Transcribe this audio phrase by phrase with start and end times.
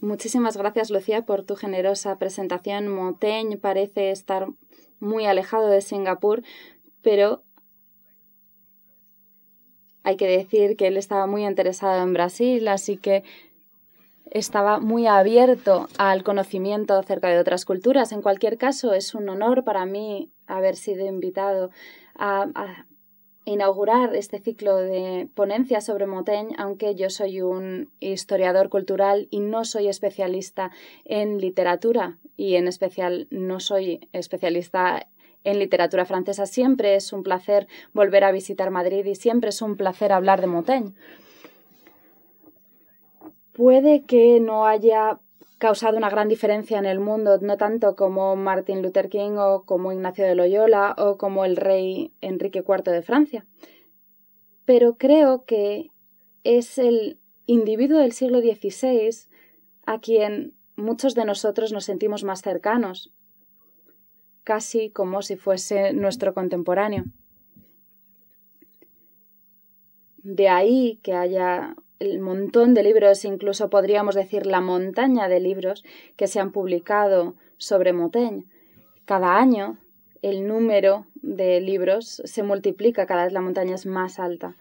[0.00, 2.88] Muchísimas gracias, Lucía, por tu generosa presentación.
[2.88, 4.48] Montaigne parece estar
[4.98, 6.42] muy alejado de Singapur,
[7.02, 7.42] pero
[10.02, 13.24] hay que decir que él estaba muy interesado en Brasil, así que
[14.30, 18.12] estaba muy abierto al conocimiento acerca de otras culturas.
[18.12, 21.70] En cualquier caso, es un honor para mí haber sido invitado
[22.14, 22.46] a,
[23.52, 29.64] inaugurar este ciclo de ponencias sobre Montaigne, aunque yo soy un historiador cultural y no
[29.64, 30.70] soy especialista
[31.04, 35.06] en literatura y en especial no soy especialista
[35.44, 36.46] en literatura francesa.
[36.46, 40.46] Siempre es un placer volver a visitar Madrid y siempre es un placer hablar de
[40.46, 40.94] Montaigne
[43.60, 45.20] puede que no haya
[45.60, 49.92] causado una gran diferencia en el mundo, no tanto como Martin Luther King o como
[49.92, 53.46] Ignacio de Loyola o como el rey Enrique IV de Francia.
[54.64, 55.90] Pero creo que
[56.44, 59.10] es el individuo del siglo XVI
[59.84, 63.12] a quien muchos de nosotros nos sentimos más cercanos,
[64.44, 67.04] casi como si fuese nuestro contemporáneo.
[70.22, 75.84] De ahí que haya el montón de libros, incluso podríamos decir la montaña de libros
[76.16, 78.46] que se han publicado sobre Montaigne.
[79.04, 79.78] Cada año
[80.22, 84.56] el número de libros se multiplica, cada vez la montaña es más alta.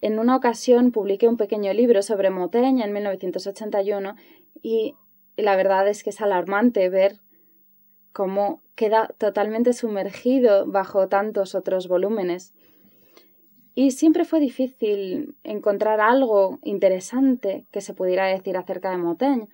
[0.00, 4.16] En una ocasión publiqué un pequeño libro sobre Montaigne en 1981
[4.62, 4.94] y
[5.36, 7.20] la verdad es que es alarmante ver
[8.12, 12.54] cómo queda totalmente sumergido bajo tantos otros volúmenes.
[13.80, 19.48] Y siempre fue difícil encontrar algo interesante que se pudiera decir acerca de Montaigne,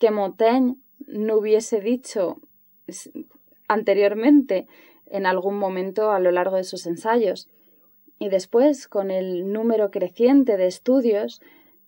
[0.00, 0.74] que Montaigne
[1.06, 2.40] no hubiese dicho
[3.68, 4.66] anteriormente
[5.06, 7.48] en algún momento a lo largo de sus ensayos.
[8.18, 11.40] Y después, con el número creciente de estudios,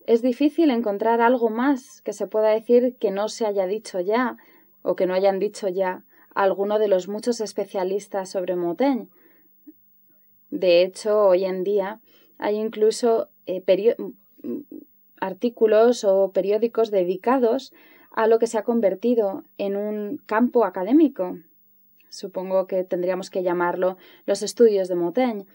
[0.07, 4.37] es difícil encontrar algo más que se pueda decir que no se haya dicho ya
[4.83, 6.05] o que no hayan dicho ya
[6.37, 9.09] alguno de los muchos especialistas sobre Montaigne.
[10.53, 12.03] De hecho, hoy en día
[12.37, 13.65] hay incluso eh,
[15.19, 17.73] artículos o periódicos dedicados
[18.11, 21.39] a lo que se ha convertido en un campo académico.
[22.11, 23.97] Supongo que tendríamos que llamarlo
[24.27, 25.47] los estudios de Montaigne.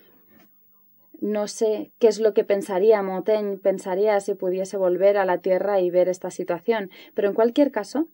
[1.21, 5.79] No sé qué es lo que pensaría Montaigne, pensaría si pudiese volver a la Tierra
[5.79, 8.07] y ver esta situación, pero en cualquier caso,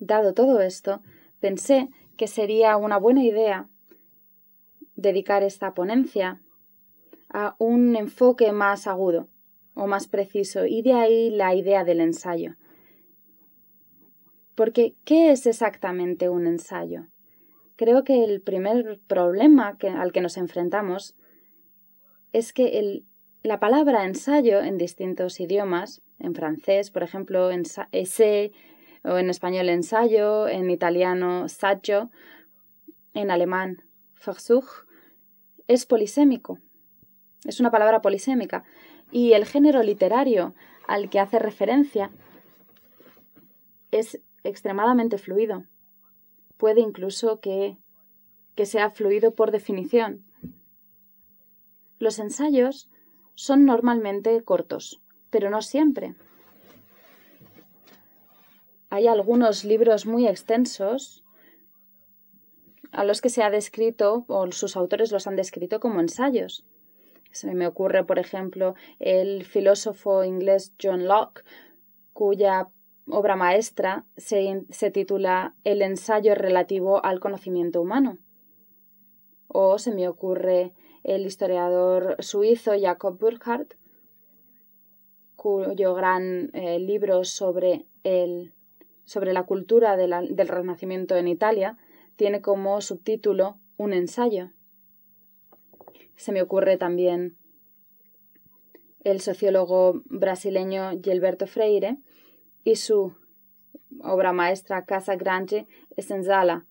[0.00, 1.00] dado todo esto,
[1.38, 3.68] pensé que sería una buena idea
[5.02, 6.40] dedicar esta ponencia
[7.28, 9.28] a un enfoque más agudo
[9.74, 12.56] o más preciso y de ahí la idea del ensayo.
[14.54, 17.06] Porque, ¿qué es exactamente un ensayo?
[17.76, 21.16] Creo que el primer problema al que nos enfrentamos
[22.32, 23.06] es que el,
[23.42, 27.50] la palabra ensayo en distintos idiomas, en francés, por ejemplo,
[27.92, 28.52] essai,
[29.04, 32.10] o en español ensayo, en italiano saggio,
[33.14, 33.82] en alemán
[34.24, 34.86] Versuch
[35.72, 36.58] es polisémico.
[37.44, 38.64] Es una palabra polisémica.
[39.10, 40.54] Y el género literario
[40.86, 42.10] al que hace referencia
[43.90, 45.64] es extremadamente fluido.
[46.56, 47.76] Puede incluso que,
[48.54, 50.24] que sea fluido por definición.
[51.98, 52.90] Los ensayos
[53.34, 55.00] son normalmente cortos,
[55.30, 56.14] pero no siempre.
[58.90, 61.21] Hay algunos libros muy extensos
[62.92, 66.64] a los que se ha descrito, o sus autores los han descrito como ensayos.
[67.30, 71.42] Se me ocurre, por ejemplo, el filósofo inglés John Locke,
[72.12, 72.68] cuya
[73.08, 78.18] obra maestra se, se titula El ensayo relativo al conocimiento humano.
[79.48, 80.72] O se me ocurre
[81.02, 83.74] el historiador suizo Jacob Burckhardt,
[85.36, 88.52] cuyo gran eh, libro sobre, el,
[89.06, 91.78] sobre la cultura del Renacimiento en Italia
[92.16, 94.50] tiene como subtítulo un ensayo.
[96.16, 97.36] Se me ocurre también
[99.04, 101.98] el sociólogo brasileño Gilberto Freire
[102.64, 103.14] y su
[104.00, 105.66] obra maestra Casa Grande
[105.96, 106.66] e Senzala,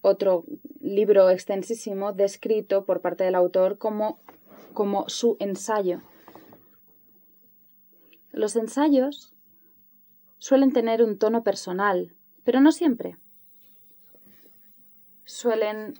[0.00, 0.44] otro
[0.80, 4.20] libro extensísimo descrito por parte del autor como,
[4.72, 6.02] como su ensayo.
[8.32, 9.34] Los ensayos
[10.38, 12.14] suelen tener un tono personal,
[12.44, 13.16] pero no siempre
[15.24, 15.94] suelen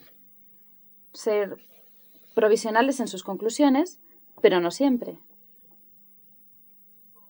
[1.12, 1.56] ser
[2.34, 4.00] provisionales en sus conclusiones,
[4.40, 5.18] pero no siempre.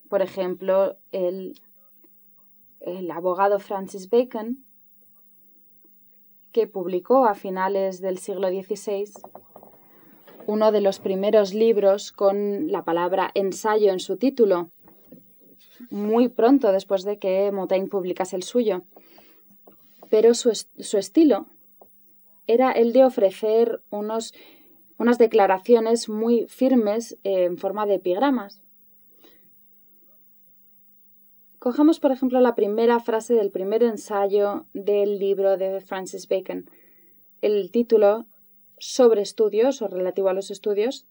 [0.09, 1.61] Por ejemplo, el,
[2.81, 4.65] el abogado Francis Bacon,
[6.53, 9.13] que publicó a finales del siglo XVI
[10.47, 14.71] uno de los primeros libros con la palabra ensayo en su título,
[15.91, 18.83] muy pronto después de que Montaigne publicase el suyo.
[20.11, 21.47] Pero su, su estilo
[22.47, 24.35] era el de ofrecer unos,
[24.99, 28.63] unas declaraciones muy firmes en forma de epigramas.
[31.59, 36.69] Cojamos, por ejemplo, la primera frase del primer ensayo del libro de Francis Bacon.
[37.41, 38.27] El título
[38.79, 41.07] sobre estudios o relativo a los estudios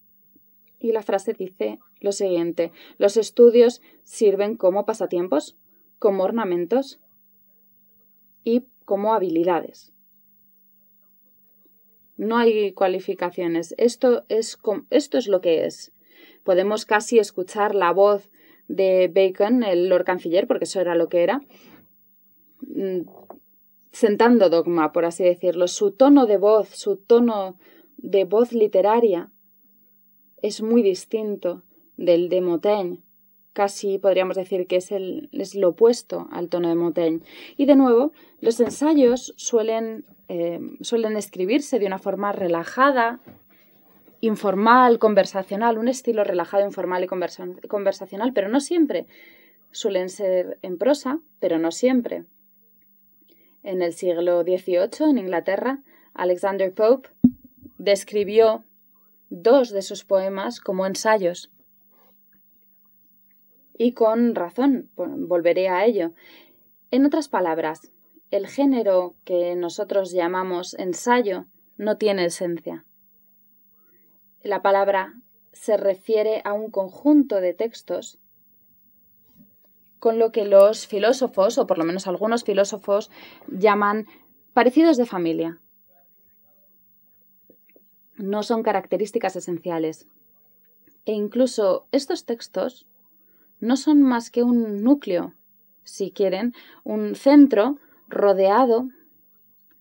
[0.78, 5.56] y la frase dice lo siguiente, los estudios sirven como pasatiempos,
[5.98, 7.00] como ornamentos
[8.44, 9.93] y como habilidades.
[12.16, 13.74] No hay cualificaciones.
[13.78, 14.58] Esto es,
[14.90, 15.92] esto es lo que es.
[16.44, 18.30] Podemos casi escuchar la voz
[18.68, 21.42] de Bacon, el Lord Canciller, porque eso era lo que era,
[22.60, 23.00] mm,
[23.90, 25.68] sentando dogma, por así decirlo.
[25.68, 27.58] Su tono de voz, su tono
[27.96, 29.32] de voz literaria
[30.42, 31.62] es muy distinto
[31.96, 33.02] del de Montaigne.
[33.52, 37.20] Casi podríamos decir que es, el, es lo opuesto al tono de Montaigne.
[37.56, 43.20] Y de nuevo, los ensayos suelen, eh, suelen escribirse de una forma relajada,
[44.20, 49.06] informal, conversacional, un estilo relajado, informal y conversacional, pero no siempre.
[49.70, 52.24] Suelen ser en prosa, pero no siempre.
[53.62, 55.80] En el siglo XVIII, en Inglaterra,
[56.14, 57.08] Alexander Pope
[57.78, 58.64] describió
[59.30, 61.50] dos de sus poemas como ensayos.
[63.76, 66.12] Y con razón, volveré a ello.
[66.90, 67.90] En otras palabras,
[68.30, 72.84] el género que nosotros llamamos ensayo no tiene esencia.
[74.42, 75.14] La palabra
[75.52, 78.18] se refiere a un conjunto de textos
[79.98, 83.10] con lo que los filósofos, o por lo menos algunos filósofos,
[83.48, 84.06] llaman
[84.52, 85.62] parecidos de familia.
[88.16, 90.06] No son características esenciales.
[91.06, 92.86] E incluso estos textos
[93.60, 95.32] no son más que un núcleo,
[95.84, 97.78] si quieren, un centro
[98.08, 98.88] rodeado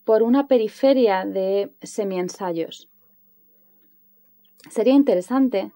[0.03, 2.89] por una periferia de semiensayos.
[4.69, 5.71] Sería interesante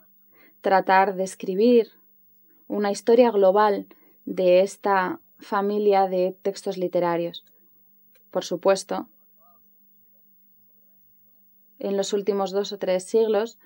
[0.62, 1.92] tratar de escribir
[2.68, 3.88] una historia global
[4.26, 7.46] de esta familia de textos literarios.
[8.32, 9.08] Por supuesto,
[11.80, 13.60] en los últimos dos o tres siglos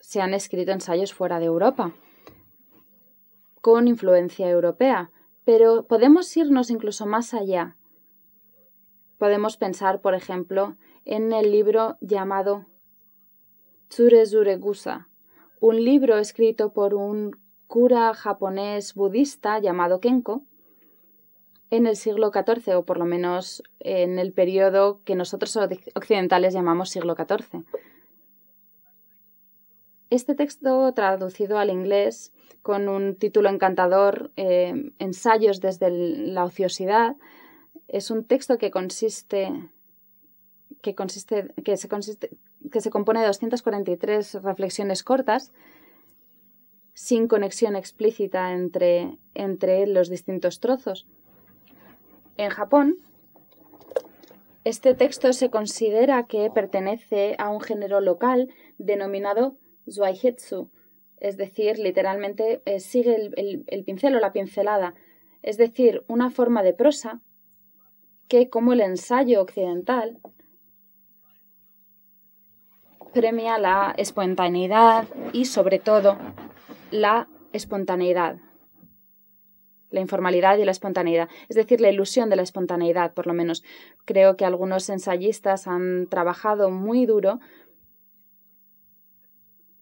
[0.00, 1.92] se han escrito ensayos fuera de Europa,
[3.60, 5.10] con influencia europea,
[5.44, 7.76] pero podemos irnos incluso más allá.
[9.18, 12.66] Podemos pensar, por ejemplo, en el libro llamado
[13.88, 15.08] Tsure Gusa,
[15.60, 17.36] un libro escrito por un
[17.66, 20.42] cura japonés budista llamado Kenko
[21.70, 25.56] en el siglo XIV, o por lo menos en el periodo que nosotros
[25.94, 27.64] occidentales llamamos siglo XIV.
[30.12, 37.16] Este texto, traducido al inglés con un título encantador, eh, Ensayos desde la ociosidad,
[37.88, 39.70] es un texto que consiste,
[40.82, 42.28] que consiste, que se consiste,
[42.70, 45.50] que se compone de 243 reflexiones cortas,
[46.92, 51.06] sin conexión explícita entre, entre los distintos trozos.
[52.36, 52.98] En Japón,
[54.64, 59.56] este texto se considera que pertenece a un género local denominado
[59.90, 60.70] Zuaihetsu,
[61.18, 64.94] es decir, literalmente eh, sigue el, el pincel o la pincelada,
[65.42, 67.20] es decir, una forma de prosa
[68.28, 70.18] que, como el ensayo occidental,
[73.12, 76.16] premia la espontaneidad y sobre todo
[76.90, 78.38] la espontaneidad.
[79.90, 83.62] La informalidad y la espontaneidad, es decir, la ilusión de la espontaneidad, por lo menos.
[84.06, 87.40] Creo que algunos ensayistas han trabajado muy duro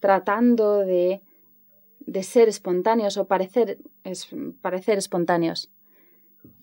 [0.01, 1.21] tratando de,
[2.01, 3.79] de ser espontáneos o parecer,
[4.61, 5.71] parecer espontáneos.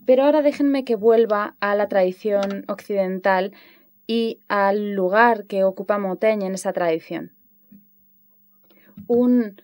[0.06, 3.53] Pero ahora déjenme que vuelva a la tradición occidental
[4.08, 7.32] y al lugar que ocupa Montaigne en esa tradición.
[9.08, 9.62] Un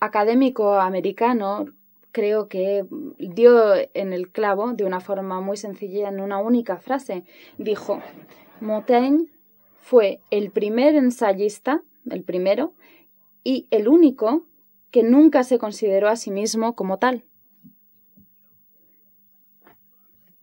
[0.00, 1.66] académico americano
[2.12, 2.84] creo que
[3.18, 7.24] dio en el clavo de una forma muy sencilla en una única frase.
[7.58, 8.00] Dijo,
[8.60, 9.26] Montaigne
[9.80, 12.72] fue el primer ensayista, el primero,
[13.46, 14.44] y el único
[14.90, 17.24] que nunca se consideró a sí mismo como tal.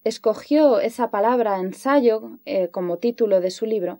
[0.03, 4.00] escogió esa palabra ensayo eh, como título de su libro,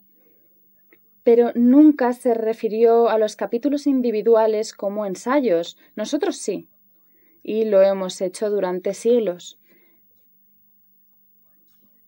[1.24, 5.78] pero nunca se refirió a los capítulos individuales como ensayos.
[5.96, 6.68] Nosotros sí,
[7.42, 9.58] y lo hemos hecho durante siglos.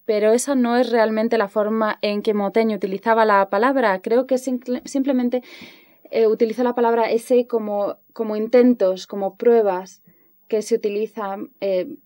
[0.03, 4.01] Pero esa no es realmente la forma en que Montaigne utilizaba la palabra.
[4.01, 5.41] Creo que simplemente
[6.15, 10.01] eh, utilizó la palabra ese como, como intentos, como pruebas
[10.47, 11.97] que se utiliza, eh,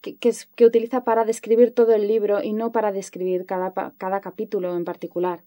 [0.00, 4.86] que, utiliza para describir todo el libro y no para describir cada, cada capítulo en
[4.86, 5.44] particular.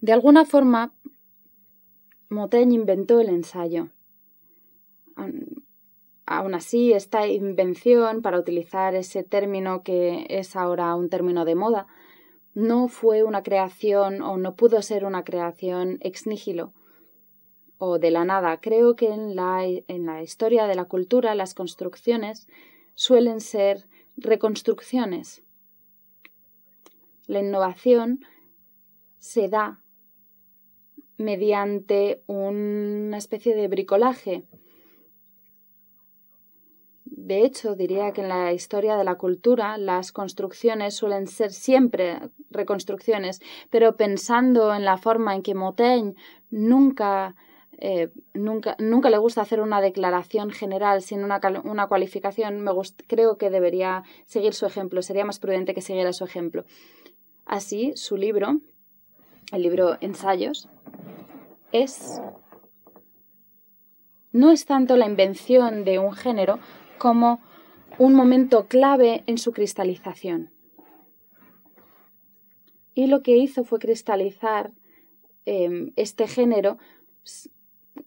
[0.00, 0.94] De alguna forma,
[2.28, 3.88] Montaigne inventó el ensayo.
[6.24, 11.88] Aún así, esta invención, para utilizar ese término que es ahora un término de moda,
[12.54, 16.72] no fue una creación o no pudo ser una creación ex nihilo
[17.78, 18.60] o de la nada.
[18.60, 22.46] Creo que en la, en la historia de la cultura las construcciones
[22.94, 25.42] suelen ser reconstrucciones.
[27.26, 28.20] La innovación
[29.18, 29.82] se da
[31.16, 34.44] mediante una especie de bricolaje.
[37.24, 42.18] De hecho, diría que en la historia de la cultura las construcciones suelen ser siempre
[42.50, 43.40] reconstrucciones,
[43.70, 46.16] pero pensando en la forma en que Montaigne
[46.50, 47.34] nunca
[47.78, 52.72] eh, nunca, nunca le gusta hacer una declaración general sin una, una cualificación, me
[53.06, 56.66] creo que debería seguir su ejemplo, sería más prudente que siguiera su ejemplo.
[57.46, 58.60] Así, su libro,
[59.50, 60.68] el libro Ensayos,
[61.72, 62.20] es
[64.30, 66.58] no es tanto la invención de un género
[66.98, 67.40] como
[67.98, 70.50] un momento clave en su cristalización.
[72.94, 74.72] Y lo que hizo fue cristalizar
[75.44, 76.78] em, este género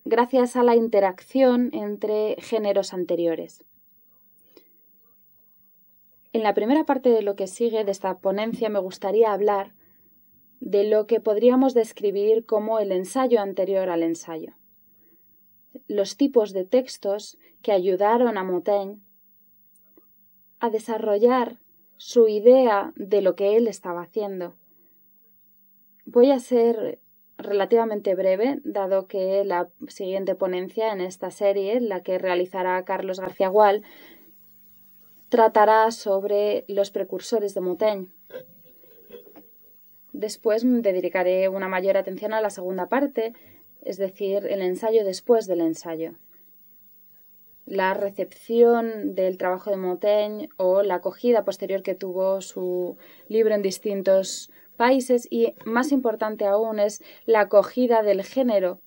[0.06, 3.63] gracias a la interacción entre géneros anteriores.
[6.34, 9.74] En la primera parte de lo que sigue de esta ponencia me gustaría hablar
[10.60, 14.53] de lo que podríamos describir como el ensayo anterior al ensayo.
[15.88, 19.00] Los tipos de textos que ayudaron a Montaigne
[20.60, 21.60] a desarrollar
[21.98, 24.56] su idea de lo que él estaba haciendo.
[26.06, 27.00] Voy a ser
[27.38, 33.50] relativamente breve, dado que la siguiente ponencia en esta serie, la que realizará Carlos García
[33.50, 33.84] Gual,
[35.30, 38.08] tratará sobre los precursores de Montaigne.
[40.14, 43.34] Después dedicaré una mayor atención a la segunda parte,
[43.88, 46.15] es decir, el ensayo después del ensayo.
[47.65, 52.98] La recepción del trabajo de Montaigne o la acogida posterior que tuvo su
[53.29, 58.82] libro en distintos países y, más importante aún, es la acogida del género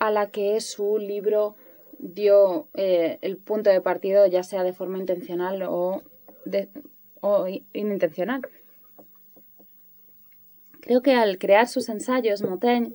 [0.00, 1.54] a la que su libro
[1.98, 6.02] dio eh, el punto de partido, ya sea de forma intencional o,
[7.20, 8.42] o inintencional.
[10.88, 12.94] Creo que al crear sus ensayos, Montaigne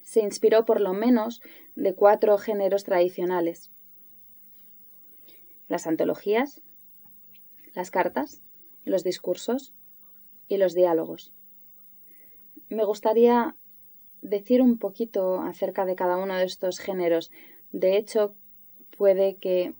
[0.00, 1.42] se inspiró por lo menos
[1.74, 3.70] de cuatro géneros tradicionales.
[5.68, 6.62] Las antologías,
[7.74, 8.40] las cartas,
[8.86, 9.74] los discursos
[10.48, 11.34] y los diálogos.
[12.70, 13.56] Me gustaría
[14.22, 17.30] decir un poquito acerca de cada uno de estos géneros.
[17.72, 18.34] De hecho,
[18.96, 19.74] puede que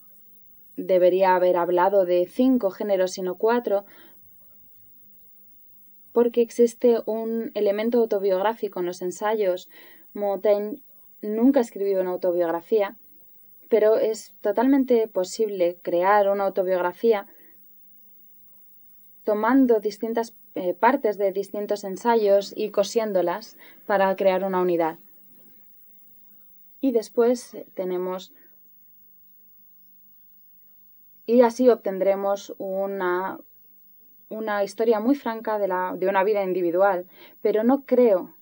[0.77, 3.87] debería haber hablado de cinco géneros, sino cuatro,
[6.17, 9.69] porque existe un elemento autobiográfico en los ensayos.
[10.15, 10.81] Montaigne
[11.21, 12.97] nunca escribió una autobiografía,
[13.69, 17.27] pero es totalmente posible crear una autobiografía
[19.25, 24.97] tomando distintas eh, partes de distintos ensayos y cosiéndolas para crear una unidad.
[26.81, 28.33] Y después tenemos
[31.27, 33.39] y así obtendremos una,
[34.28, 37.06] una historia muy franca de, la, de una vida individual,
[37.42, 38.35] pero no creo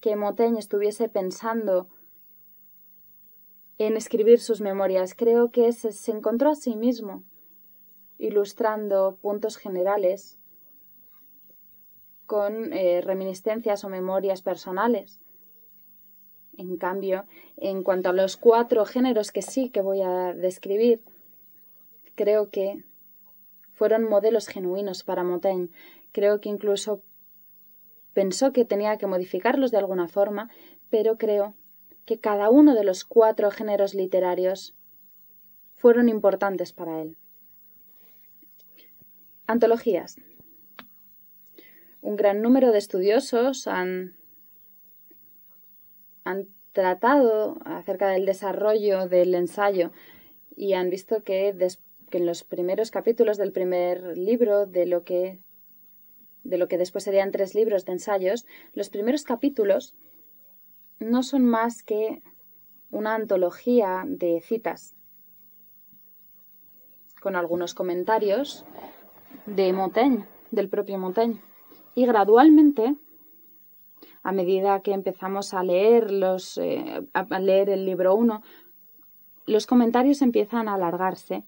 [0.00, 1.88] que Montaigne estuviese pensando
[3.78, 5.14] en escribir sus memorias.
[5.14, 7.24] Creo que se encontró a sí mismo
[8.18, 10.38] ilustrando puntos generales
[12.26, 15.20] con eh, reminiscencias o memorias personales.
[16.56, 17.24] En cambio,
[17.56, 21.02] en cuanto a los cuatro géneros que sí que voy a describir,
[22.16, 22.84] creo que
[23.78, 25.68] fueron modelos genuinos para Montaigne.
[26.10, 27.04] Creo que incluso
[28.12, 30.50] pensó que tenía que modificarlos de alguna forma,
[30.90, 31.54] pero creo
[32.04, 34.74] que cada uno de los cuatro géneros literarios
[35.76, 37.16] fueron importantes para él.
[39.46, 40.16] Antologías.
[42.00, 44.16] Un gran número de estudiosos han,
[46.24, 49.92] han tratado acerca del desarrollo del ensayo
[50.56, 51.54] y han visto que,
[52.16, 55.40] en los primeros capítulos del primer libro de lo que
[56.44, 59.94] de lo que después serían tres libros de ensayos, los primeros capítulos
[60.98, 62.22] no son más que
[62.90, 64.94] una antología de citas,
[67.20, 68.64] con algunos comentarios
[69.44, 71.42] de Montaigne, del propio Montaigne.
[71.94, 72.96] Y gradualmente,
[74.22, 78.42] a medida que empezamos a leer, los, eh, a leer el libro 1,
[79.46, 81.44] los comentarios empiezan a alargarse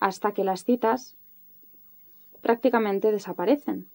[0.00, 1.16] hasta que las citas
[2.40, 3.88] prácticamente desaparecen.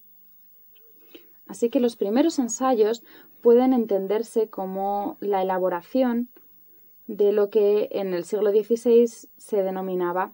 [1.47, 3.03] Así que los primeros ensayos
[3.41, 6.29] pueden entenderse como la elaboración
[7.07, 9.07] de lo que en el siglo XVI
[9.37, 10.31] se denominaba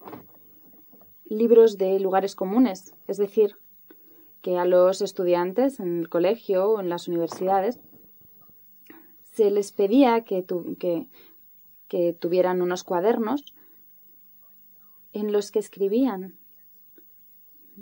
[1.26, 3.58] libros de lugares comunes, es decir,
[4.42, 7.80] que a los estudiantes en el colegio o en las universidades
[9.24, 10.46] se les pedía que,
[11.88, 13.54] que tuvieran unos cuadernos
[15.14, 16.38] en los que escribían.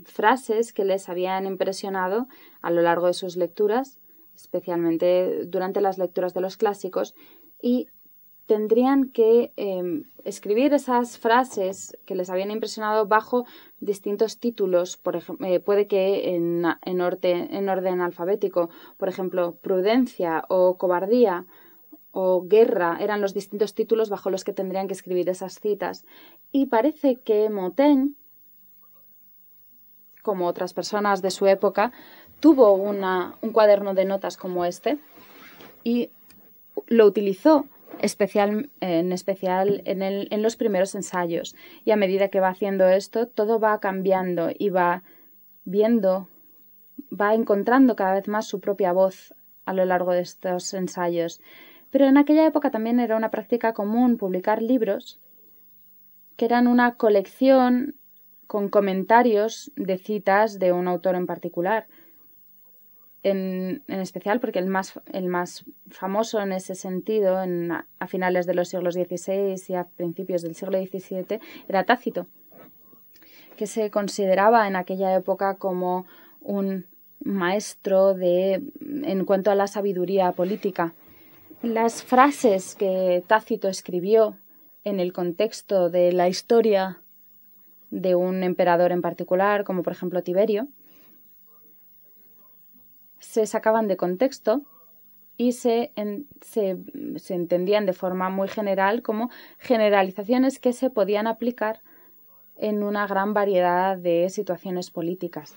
[0.06, 2.28] Frases que les habían impresionado
[2.62, 4.00] a lo largo de sus lecturas,
[4.36, 7.16] especialmente durante las lecturas de los clásicos,
[7.62, 7.88] y
[8.46, 13.46] tendrían que em, escribir esas frases que les habían impresionado bajo
[13.80, 20.46] distintos títulos, por ejemplo, eh, puede que en, en, en orden alfabético, por ejemplo, prudencia
[20.48, 21.46] o cobardía
[22.20, 26.06] o guerra eran los distintos títulos bajo los que tendrían que escribir esas citas.
[26.52, 28.16] Y parece que Montaigne
[30.28, 31.94] como otras personas de su época,
[32.42, 34.98] tuvo un cuaderno de notas como este
[35.86, 36.10] y
[36.88, 37.66] lo utilizó
[38.82, 41.56] en especial en, en los primeros ensayos.
[41.86, 45.04] Y a medida que va haciendo esto, todo va cambiando y va
[45.64, 46.28] viendo,
[47.10, 49.34] va encontrando cada vez más su propia voz
[49.64, 51.40] a lo largo de estos ensayos.
[51.98, 55.20] Pero en aquella época también era una práctica común publicar libros
[56.36, 57.96] que eran una colección
[58.46, 61.88] con comentarios de citas de un autor en particular.
[63.24, 68.54] En, especial porque el más, el más famoso en ese sentido en, a finales de
[68.54, 72.28] los siglos XVI y a principios del siglo XVII era Tácito,
[73.56, 76.06] que se consideraba en aquella época como
[76.42, 76.86] un
[77.24, 80.94] maestro de, en cuanto a la sabiduría política.
[81.64, 84.38] Las frases que Tácito escribió
[84.84, 87.02] en el contexto de la historia
[87.90, 90.68] de un emperador en particular, como por ejemplo Tiberio,
[93.18, 94.62] se sacaban de contexto
[95.36, 95.92] y se,
[96.42, 96.78] se,
[97.34, 101.82] entendían de forma muy general como generalizaciones que se podían aplicar
[102.56, 105.56] en una gran variedad de situaciones políticas.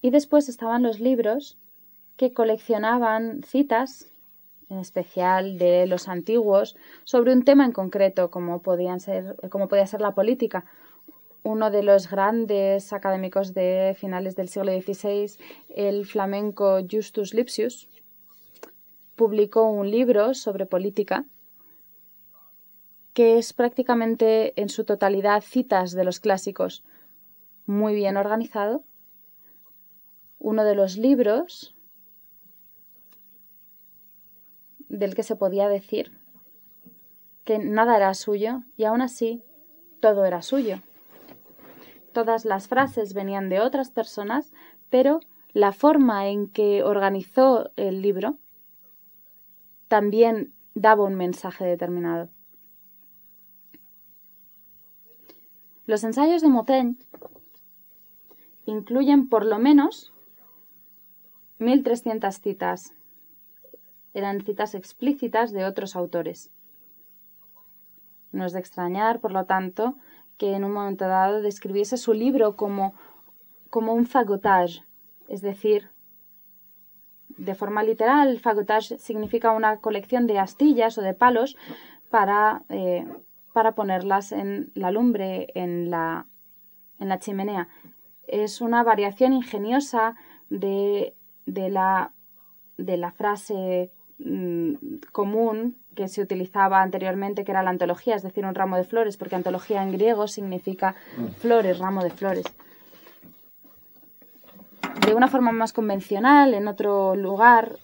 [0.00, 1.58] Y después estaban los libros
[2.20, 4.12] que coleccionaban citas
[4.68, 9.86] en especial de los antiguos, sobre un tema en concreto, como, podían ser, como podía
[9.86, 10.66] ser la política.
[11.42, 15.32] Uno de los grandes académicos de finales del siglo XVI,
[15.74, 17.88] el flamenco Justus Lipsius,
[19.16, 21.24] publicó un libro sobre política
[23.14, 26.84] que es prácticamente en su totalidad citas de los clásicos,
[27.64, 28.84] muy bien organizado.
[30.38, 31.74] Uno de los libros
[34.90, 36.12] del que se podía decir
[37.44, 39.42] que nada era suyo y aún así
[40.00, 40.82] todo era suyo.
[42.12, 44.52] Todas las frases venían de otras personas,
[44.90, 45.20] pero
[45.52, 48.36] la forma en que organizó el libro
[49.88, 52.28] también daba un mensaje determinado.
[55.86, 56.96] Los ensayos de Montaigne
[58.66, 60.12] incluyen por lo menos
[61.58, 62.92] 1.300 citas
[64.14, 66.50] eran citas explícitas de otros autores.
[68.32, 69.96] No es de extrañar, por lo tanto,
[70.36, 72.94] que en un momento dado describiese su libro como,
[73.68, 74.84] como un fagotage,
[75.28, 75.90] es decir,
[77.36, 81.56] de forma literal, fagotage significa una colección de astillas o de palos
[82.10, 83.06] para, eh,
[83.52, 86.26] para ponerlas en la lumbre, en la,
[86.98, 87.68] en la chimenea.
[88.26, 90.16] Es una variación ingeniosa
[90.50, 91.14] de,
[91.46, 92.12] de, la,
[92.76, 93.90] de la frase
[95.12, 99.16] común que se utilizaba anteriormente, que era la antología, es decir, un ramo de flores,
[99.16, 101.26] porque antología en griego significa mm.
[101.38, 102.44] flores, ramo de flores.
[105.06, 107.76] De una forma más convencional, en otro lugar,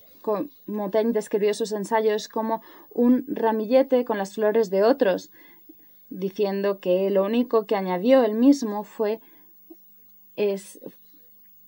[0.66, 5.30] Montaigne describió sus ensayos como un ramillete con las flores de otros,
[6.08, 9.20] diciendo que lo único que añadió él mismo fue
[10.36, 10.80] es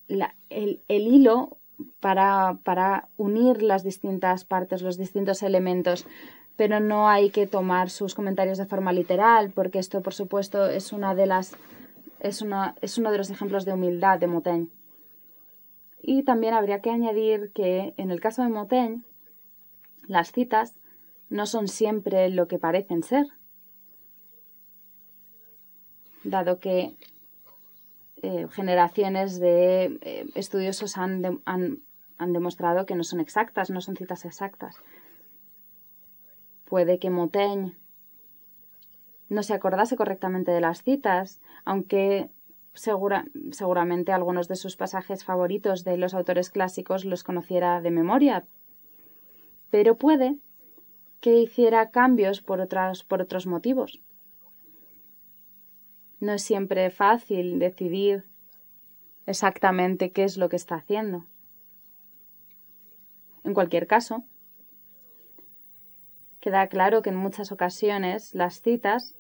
[0.08, 1.58] el, el hilo
[2.00, 6.06] para, para unir las distintas partes, los distintos elementos
[6.58, 10.92] pero no hay que tomar sus comentarios de forma literal, porque esto, por supuesto, es
[10.92, 11.56] una de las
[12.18, 14.68] es, una, es uno de los ejemplos de humildad de Montaigne.
[16.02, 19.02] Y también habría que añadir que en el caso de Montaigne,
[20.08, 20.74] las citas
[21.28, 23.26] no son siempre lo que parecen ser,
[26.24, 26.96] dado que
[28.22, 34.24] eh, generaciones de eh, estudiosos han, han demostrado que no son exactas, no son citas
[34.24, 34.76] exactas.
[36.64, 37.76] Puede que Montaigne
[39.28, 42.30] no se acordase correctamente de las citas, aunque
[42.74, 48.46] seguramente algunos de sus pasajes favoritos de los autores clásicos los conociera de memoria.
[49.70, 50.36] Pero puede
[51.20, 52.66] que hiciera cambios por,
[53.08, 54.00] por otros motivos.
[56.20, 58.24] No es siempre fácil decidir
[59.26, 61.26] exactamente qué es lo que está haciendo.
[63.44, 64.24] En cualquier caso,
[66.40, 69.14] queda claro que en muchas ocasiones las citas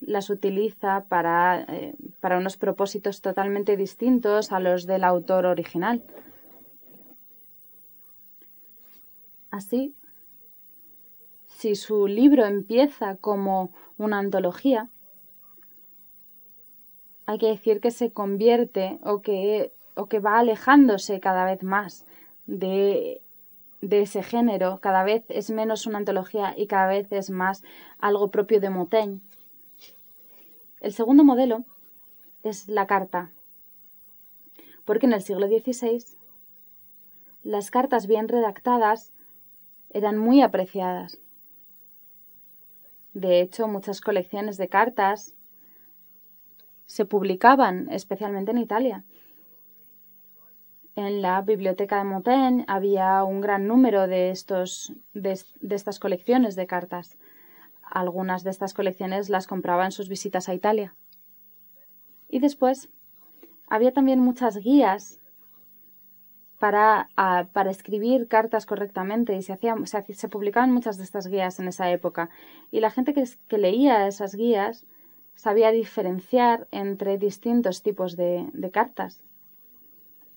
[0.00, 6.02] las utiliza para, eh, para unos propósitos totalmente distintos a los del autor original.
[9.50, 9.94] Así,
[11.46, 14.88] si su libro empieza como una antología,
[17.26, 22.04] hay que decir que se convierte o que, o que va alejándose cada vez más
[22.46, 23.20] de,
[23.80, 27.62] de ese género, cada vez es menos una antología y cada vez es más
[27.98, 29.20] algo propio de Montaigne.
[30.80, 31.64] El segundo modelo
[32.42, 33.30] es la carta,
[34.84, 36.04] porque en el siglo XVI
[37.44, 39.10] las cartas bien redactadas
[39.90, 41.18] eran muy apreciadas.
[43.14, 45.34] De hecho, muchas colecciones de cartas
[46.86, 49.04] se publicaban, especialmente en Italia.
[50.94, 55.38] En la biblioteca de Montaigne había un gran número de, estos, de,
[55.70, 57.18] estas colecciones de cartas.
[57.82, 60.94] Algunas de estas colecciones las compraba en sus visitas a Italia.
[62.28, 62.90] Y después
[63.68, 65.18] había también muchas guías
[66.58, 67.08] para,
[67.52, 71.90] para escribir cartas correctamente y se, hacían, se, publicaban muchas de estas guías en esa
[71.90, 72.28] época.
[72.70, 74.86] Y la gente que leía esas guías
[75.34, 79.22] sabía diferenciar entre distintos tipos de, cartas.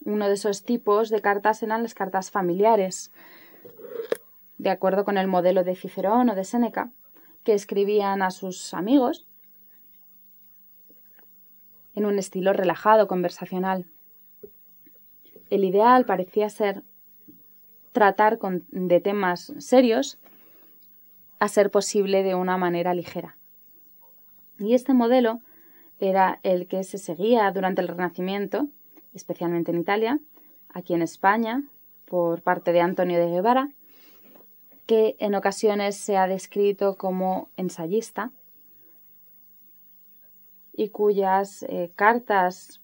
[0.03, 3.11] Uno de esos tipos de cartas eran las cartas familiares,
[4.57, 6.91] de acuerdo con el modelo de Cicerón o de Séneca,
[7.43, 9.27] que escribían a sus amigos
[11.93, 13.85] en un estilo relajado, conversacional.
[15.49, 16.83] El ideal parecía ser
[17.91, 20.19] tratar de temas serios
[21.39, 23.37] a ser posible de una manera ligera.
[24.57, 25.41] Y este modelo
[25.99, 28.67] era el que se seguía durante el Renacimiento,
[29.13, 30.19] especialmente en Italia,
[30.69, 31.63] aquí en España,
[32.05, 33.69] por parte de Antonio de Guevara,
[34.85, 38.31] que en ocasiones se ha descrito como ensayista
[40.73, 42.81] y cuyas eh, cartas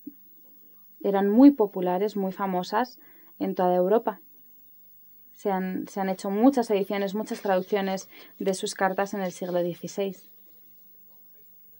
[1.03, 2.99] eran muy populares, muy famosas
[3.39, 4.21] en toda Europa.
[5.34, 9.60] Se han, se han hecho muchas ediciones, muchas traducciones de sus cartas en el siglo
[9.60, 10.31] XVI.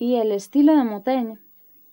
[0.02, 1.38] Y el estilo de Montaigne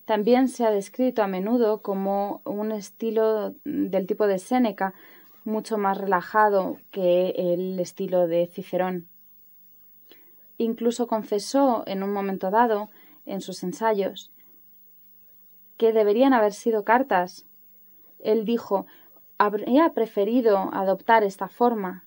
[0.07, 4.95] también se ha descrito a menudo como un estilo del tipo de Séneca,
[5.45, 9.09] mucho más relajado que el estilo de Cicerón.
[10.57, 12.89] Incluso confesó en un momento dado,
[13.27, 14.33] en sus ensayos,
[15.77, 17.45] que deberían haber sido cartas.
[18.21, 18.87] Él dijo,
[19.37, 22.07] habría preferido adoptar esta forma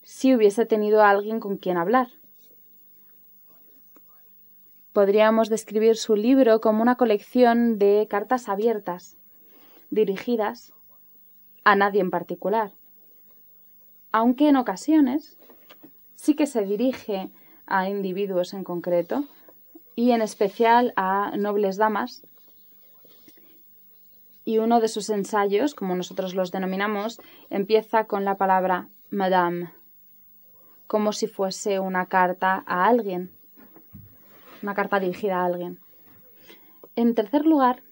[0.00, 2.08] si hubiese tenido a alguien con quien hablar.
[4.96, 9.18] Podríamos describir su libro como una colección de cartas abiertas,
[9.90, 10.72] dirigidas
[11.64, 12.72] a nadie en particular,
[14.10, 15.36] aunque en ocasiones
[16.14, 17.30] sí que se dirige
[17.66, 19.24] a individuos en concreto
[19.96, 22.26] y en especial a nobles damas.
[24.46, 29.74] Y uno de sus ensayos, como nosotros los denominamos, empieza con la palabra Madame,
[30.86, 33.35] como si fuese una carta a alguien
[34.62, 35.78] una carta dirigida a alguien.
[36.94, 37.82] En tercer lugar,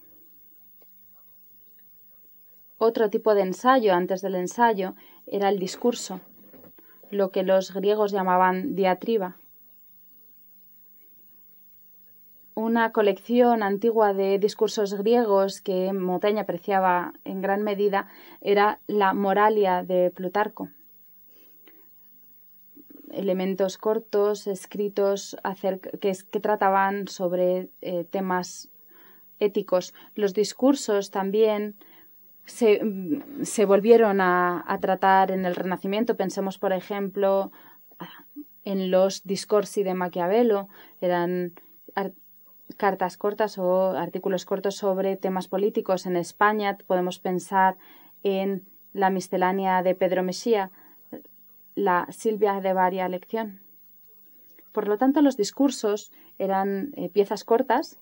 [2.79, 4.95] otro tipo de ensayo antes del ensayo
[5.27, 6.21] era el discurso,
[7.11, 9.37] lo que los griegos llamaban diatriba.
[12.55, 18.09] Una colección antigua de discursos griegos que Montaigne apreciaba en gran medida
[18.41, 20.71] era la Moralia de Plutarco
[23.15, 25.37] elementos cortos escritos
[26.01, 28.71] que, que, trataban sobre eh, temas
[29.41, 29.95] éticos.
[30.15, 31.77] Los discursos también
[32.45, 32.81] se,
[33.43, 36.17] se volvieron a, tratar en el Renacimiento.
[36.17, 37.51] Pensemos, por ejemplo,
[38.65, 40.69] en los discorsi de Maquiavelo.
[41.01, 41.53] Eran
[42.77, 46.07] cartas cortas o artículos cortos sobre temas políticos.
[46.07, 47.77] En España podemos pensar
[48.23, 50.71] en la miscelánea de Pedro Mesía
[51.75, 53.61] la Silvia de varia lección.
[54.73, 57.99] Por lo tanto, los discursos eran eh, piezas cortas,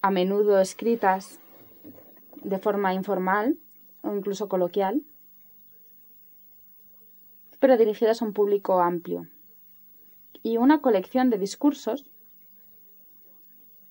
[0.00, 1.38] a menudo escritas
[2.42, 3.56] de forma informal,
[4.02, 5.02] o incluso coloquial,
[7.60, 9.28] pero dirigidas a un público amplio.
[10.42, 12.10] Y una colección de discursos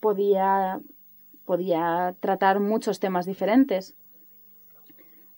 [0.01, 0.81] podía,
[1.45, 3.95] podía tratar muchos temas diferentes.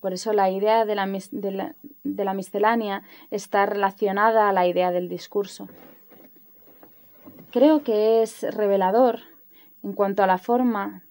[0.03, 5.69] Por eso la idea de la, miscelánea está relacionada a la idea del discurso.
[7.53, 9.21] Creo que es revelador
[9.81, 11.05] en cuanto a la forma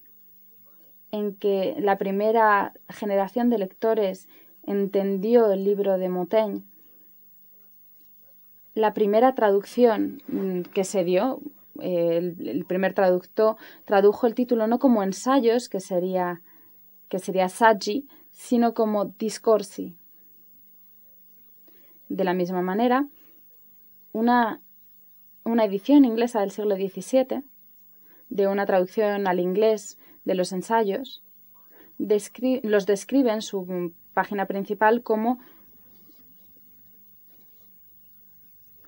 [1.11, 4.29] en que la primera generación de lectores
[4.63, 6.63] entendió el libro de Montaigne.
[8.75, 11.41] La primera traducción mm, que se dio,
[11.81, 16.43] el, primer traductor tradujo el título no como ensayos, que sería,
[17.09, 17.49] que sería
[18.33, 19.97] sino como discorsi.
[22.09, 23.07] De la misma manera,
[24.13, 24.61] una,
[25.45, 27.43] una edición inglesa del siglo XVII,
[28.29, 31.23] de una traducción al inglés de los ensayos,
[31.99, 35.39] los describe en su página principal como,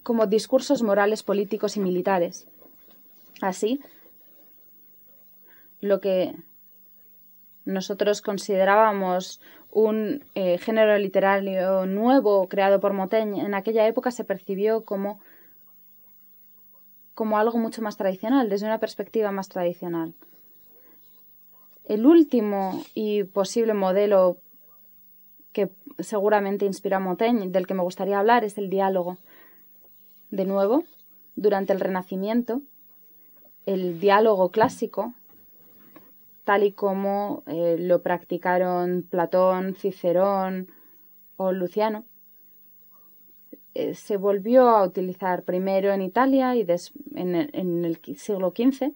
[0.03, 2.47] como discursos morales, políticos y militares.
[3.41, 3.81] Así,
[5.81, 6.35] lo que
[7.65, 14.85] nosotros considerábamos un eh, género literario nuevo creado por Montaigne en aquella época se percibió
[14.85, 15.21] como,
[17.15, 20.15] como algo mucho más tradicional, desde una perspectiva más tradicional.
[21.87, 24.39] El último y posible modelo
[25.53, 29.19] que seguramente inspira a Montaigne, del que me gustaría hablar, es el diálogo.
[30.31, 30.85] De nuevo,
[31.37, 32.61] durante el Renacimiento,
[33.67, 35.15] el diálogo clásico,
[36.45, 40.69] tal y como eh, lo practicaron Platón, Cicerón
[41.37, 42.05] o Luciano,
[43.75, 46.65] eh, se volvió a utilizar primero en Italia y
[47.15, 47.35] en
[47.85, 48.93] el siglo XV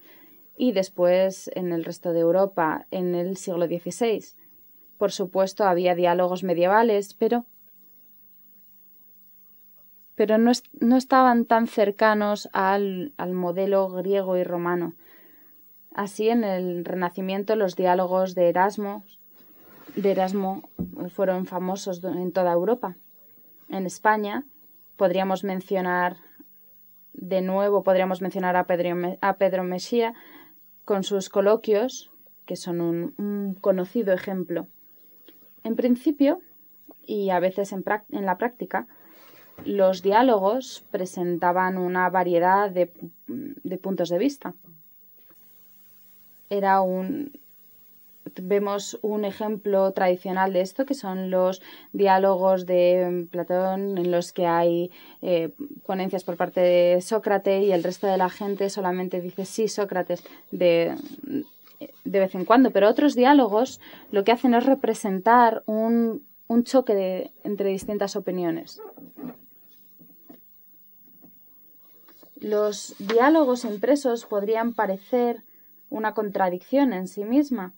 [0.57, 4.25] y después en el resto de Europa en el siglo XVI.
[4.99, 7.45] Por supuesto, había diálogos medievales, pero,
[10.17, 14.95] pero no, no estaban tan cercanos al, al modelo griego y romano.
[15.99, 19.05] Así, en el Renacimiento, los diálogos de Erasmo,
[19.97, 20.71] de Erasmo
[21.09, 22.95] fueron famosos en toda Europa.
[23.69, 24.45] En España
[24.97, 26.19] podríamos mencionar
[27.15, 30.15] de nuevo, podríamos mencionar a Pedro, a Pedro Mesía,
[30.85, 32.13] con sus coloquios,
[32.47, 34.69] que son un, conocido ejemplo.
[35.65, 36.43] En principio,
[37.03, 37.83] y a veces en,
[38.25, 38.87] la práctica,
[39.65, 44.55] los diálogos presentaban una variedad de puntos de vista.
[46.51, 47.33] Era un,
[48.43, 54.47] vemos un ejemplo tradicional de esto, que son los diálogos de Platón, en los que
[54.47, 54.91] hay
[55.23, 55.51] eh,
[55.87, 60.25] ponencias por parte de Sócrates y el resto de la gente solamente dice sí, Sócrates,
[60.51, 60.95] de,
[62.05, 62.71] de vez en cuando.
[62.71, 63.81] Pero otros diálogos
[64.11, 68.81] lo que hacen es representar un, un choque de, entre distintas opiniones.
[72.41, 75.43] Los diálogos impresos podrían parecer
[75.91, 77.73] una contradicción en sí misma,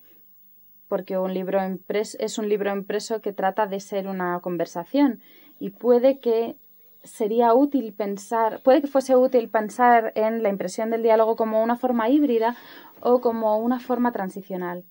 [0.88, 5.20] porque un libro es un libro impreso que trata de ser una conversación
[5.58, 6.56] y puede que
[7.02, 11.76] sería útil pensar, puede que fuese útil pensar en la impresión del diálogo como una
[11.76, 12.56] forma híbrida
[13.00, 14.84] o como una forma transicional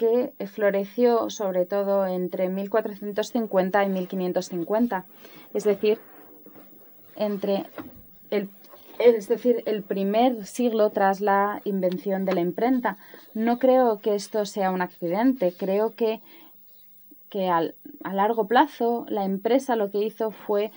[0.00, 5.04] que floreció sobre todo entre 1450 y 1550,
[5.52, 5.98] es decir,
[7.16, 7.66] entre
[8.30, 8.48] el
[9.04, 12.98] es decir, el primer siglo tras la invención de la imprenta.
[13.34, 16.20] No creo que esto sea un accidente, creo que,
[17.28, 17.72] que a
[18.12, 20.70] largo plazo la empresa lo que hizo fue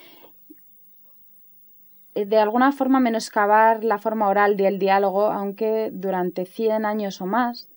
[2.16, 7.26] eh, de alguna forma menoscabar la forma oral del diálogo, aunque durante 100 años o
[7.26, 7.70] más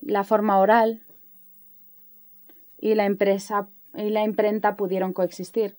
[0.00, 1.02] la forma oral
[2.78, 5.76] y la empresa y la imprenta pudieron coexistir.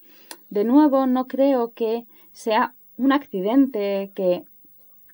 [0.50, 4.44] De nuevo, no creo que sea un accidente que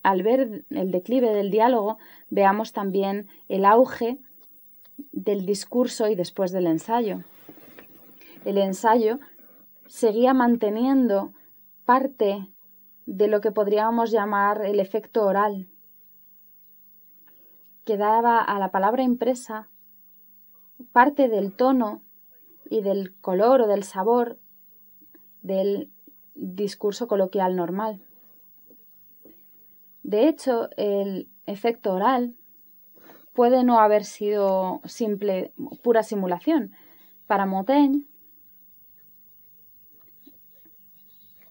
[0.04, 1.98] al ver el declive del diálogo
[2.30, 4.17] veamos también el auge
[5.12, 7.24] del discurso y después del ensayo.
[8.46, 9.20] El ensayo
[9.88, 11.34] seguía manteniendo
[11.86, 12.48] parte
[13.06, 15.67] de lo que podríamos llamar el efecto oral,
[17.86, 19.67] que daba a la palabra impresa
[20.91, 22.02] parte del tono
[22.70, 24.39] y del color o del sabor
[25.41, 25.91] del
[26.41, 28.01] discurso coloquial normal.
[30.04, 32.36] De hecho, el efecto oral
[33.34, 36.71] puede no haber sido simple, pura simulación.
[37.27, 38.04] Para Montaigne,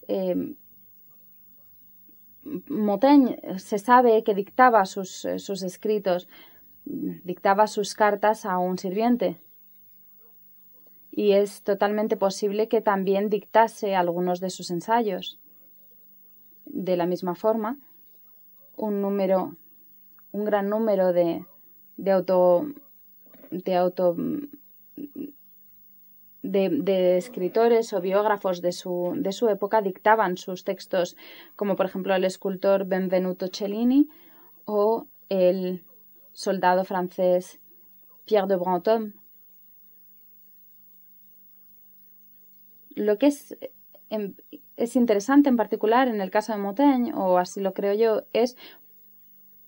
[0.09, 0.57] eh,
[2.69, 6.29] Montaigne se sabe que dictaba sus, sus, escritos
[6.85, 9.41] dictaba sus cartas a un sirviente.
[11.11, 15.39] Y es totalmente posible que también dictase algunos de sus ensayos.
[16.65, 17.79] De la misma forma,
[18.77, 19.57] un número,
[20.31, 21.45] un gran número de,
[21.97, 22.67] de auto,
[23.51, 24.17] de auto
[26.43, 31.17] de, escritores o biógrafos de su, de su época dictaban sus textos,
[31.57, 34.09] como por ejemplo el escultor Benvenuto Cellini
[34.65, 35.85] o el
[36.33, 37.61] soldado francés
[38.25, 39.13] Pierre de Brantôme.
[43.01, 43.57] Lo que es,
[44.77, 48.59] es interesante en particular en el caso de Montaigne, o así lo creo yo, es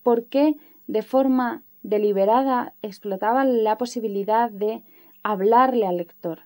[0.02, 4.82] por qué de forma deliberada explotaba la posibilidad de
[5.22, 6.40] hablarle al lector.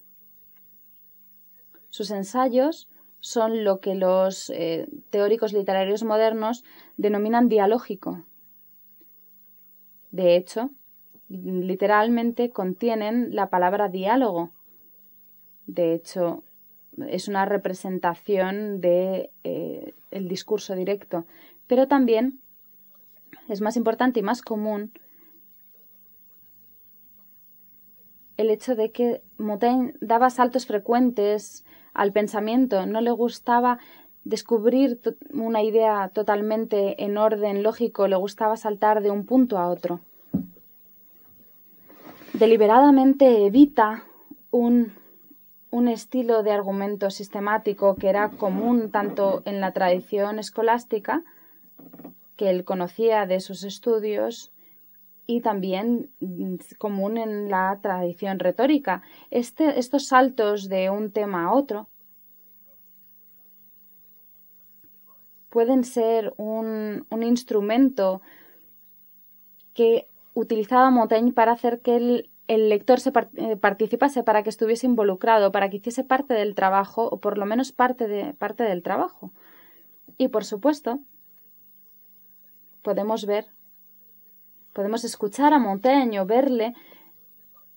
[1.91, 6.65] Sus ensayos son lo que los eh, teóricos literarios modernos
[6.97, 8.25] denominan dialógico.
[10.13, 10.71] De hecho,
[11.29, 14.53] literalmente contienen la palabra diálogo.
[15.67, 16.45] De hecho,
[17.09, 21.27] es una representación de eh, discurso directo,
[21.67, 22.41] pero también
[23.49, 24.93] es más importante y más común
[28.37, 33.79] el hecho de que Montaigne daba saltos frecuentes al pensamiento, no le gustaba
[34.25, 35.01] descubrir
[35.33, 40.01] una idea totalmente en orden lógico, le gustaba saltar de un punto a otro.
[42.33, 44.05] Deliberadamente evita
[44.51, 44.93] un,
[45.71, 51.25] un estilo de argumento sistemático que era común tanto en la tradición escolástica,
[52.37, 54.53] que él conocía de sus estudios,
[55.27, 59.03] y también mm, común en la tradición retórica.
[59.31, 61.89] Este, estos saltos de un tema a otro
[65.51, 68.23] pueden ser un, un instrumento
[69.75, 74.87] que utilizaba Montaigne para hacer que el, el lector se eh, participase, para que estuviese
[74.87, 78.83] involucrado, para que hiciese parte del trabajo, o por lo menos parte, de, parte del
[78.83, 79.33] trabajo.
[80.19, 81.01] Y por supuesto,
[82.83, 83.47] podemos ver
[84.77, 86.75] Podemos escuchar a Montaigne o verle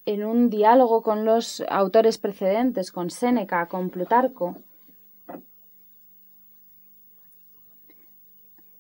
[0.06, 4.58] en un diálogo con los autores precedentes, con Séneca, con Plutarco.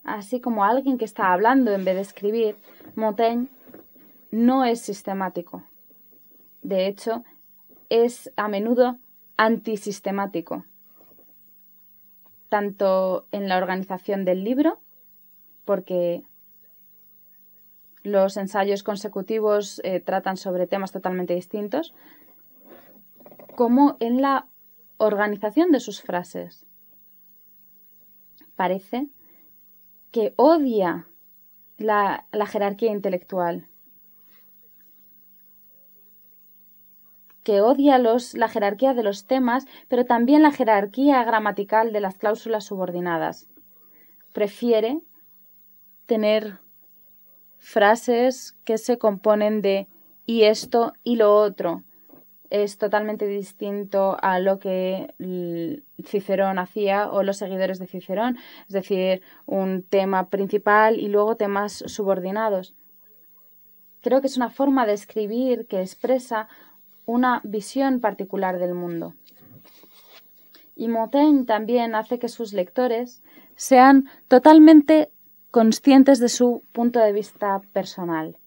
[0.03, 2.57] Así como alguien que está hablando en vez de escribir,
[2.93, 3.47] Montaigne
[4.31, 5.63] no es sistemático.
[6.69, 7.23] De hecho,
[7.89, 8.99] es a menudo
[9.37, 10.65] antisistemático,
[12.47, 14.79] tanto en la organización del libro,
[15.65, 16.21] porque
[18.03, 21.95] los ensayos consecutivos eh, tratan sobre temas totalmente distintos,
[23.55, 24.47] como en la
[24.97, 26.67] organización de sus frases.
[28.55, 29.07] Parece
[30.11, 31.07] que odia
[31.79, 33.68] la, jerarquía intelectual,
[37.49, 42.65] que odia la jerarquía de los temas, pero también la jerarquía gramatical de las cláusulas
[42.65, 43.49] subordinadas.
[44.33, 44.99] Prefiere
[46.05, 46.59] tener
[47.57, 49.87] frases que se componen de
[50.27, 51.81] y esto y lo otro.
[52.51, 55.11] Es totalmente distinto a lo que
[56.05, 61.83] Cicerón hacía o los seguidores de Cicerón, es decir, un tema principal y luego temas
[61.87, 62.75] subordinados.
[64.01, 66.47] Creo que es una forma de escribir que expresa
[67.09, 69.15] una visión particular del mundo.
[70.75, 73.23] Y Montaigne también hace que sus lectores
[73.55, 75.09] sean totalmente
[75.49, 78.37] conscientes de su punto de vista personal.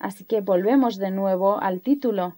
[0.00, 2.34] Así que volvemos de nuevo al título.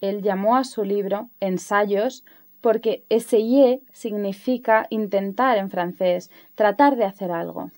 [0.00, 2.24] Él llamó a su libro Ensayos
[2.60, 7.72] porque essayer significa intentar en francés, tratar de hacer algo.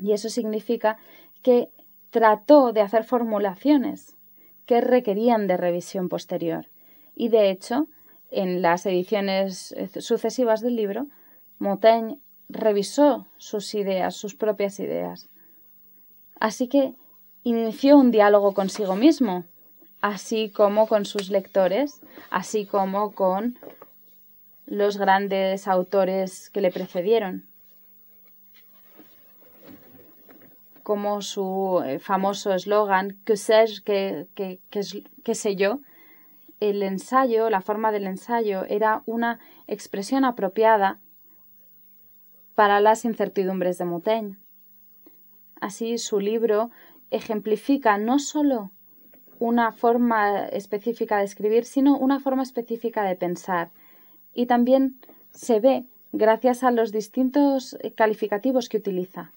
[0.00, 0.96] Y eso significa
[1.42, 1.70] que
[2.10, 4.16] trató de hacer formulaciones
[4.70, 6.68] que requerían de revisión posterior.
[7.16, 7.88] Y de hecho,
[8.30, 11.08] en las ediciones sucesivas del libro,
[11.58, 15.28] Montaigne revisó sus ideas, sus propias ideas.
[16.38, 16.94] Así que
[17.42, 19.44] inició un diálogo consigo mismo,
[20.02, 22.00] así como con sus lectores,
[22.30, 23.58] así como con
[24.66, 27.49] los grandes autores que le precedieron,
[30.90, 34.26] como su eh, famoso eslogan, que sais, que,
[35.34, 35.78] sé yo,
[36.58, 39.38] el ensayo, la forma del ensayo, era una
[39.68, 40.98] expresión apropiada
[42.56, 44.36] para las incertidumbres de Montaigne.
[45.60, 46.72] Así, su libro
[47.12, 48.72] ejemplifica no sólo
[49.38, 53.70] una forma específica de escribir, sino una forma específica de pensar.
[54.34, 54.98] Y también
[55.30, 59.32] se ve gracias a los distintos calificativos que utiliza.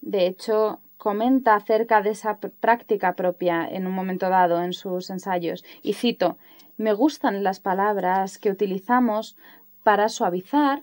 [0.00, 5.64] De hecho, comenta acerca de esa práctica propia en un momento dado en sus ensayos.
[5.82, 6.38] Y cito,
[6.76, 9.36] me gustan las palabras que utilizamos
[9.82, 10.82] para suavizar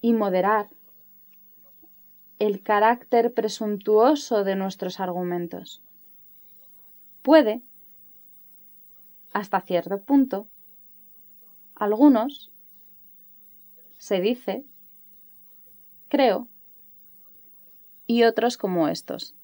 [0.00, 0.68] y moderar
[2.38, 5.80] el carácter presuntuoso de nuestros argumentos.
[7.22, 7.62] Puede,
[9.32, 10.46] hasta cierto punto,
[11.74, 12.50] algunos,
[13.98, 14.64] se dice,
[16.08, 16.46] creo,
[18.06, 19.34] y otros como estos.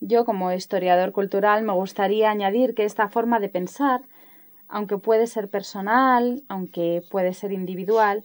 [0.00, 4.02] Yo, como historiador cultural, me gustaría añadir que esta forma de pensar,
[4.68, 8.24] aunque puede ser personal, aunque puede ser individual,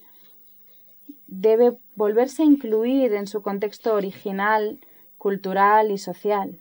[1.27, 4.79] debe volverse a incluir en su contexto original,
[5.17, 6.59] cultural y social.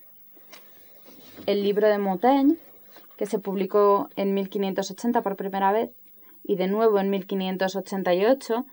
[1.46, 2.56] El libro de Montaigne,
[3.18, 5.90] que se publicó en 1580 por primera vez
[6.42, 8.64] y de nuevo en 1588,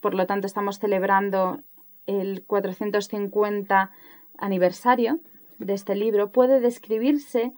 [0.00, 1.60] por lo tanto estamos celebrando
[2.06, 3.90] el 450
[4.38, 5.20] aniversario
[5.58, 7.52] de este libro, puede describirse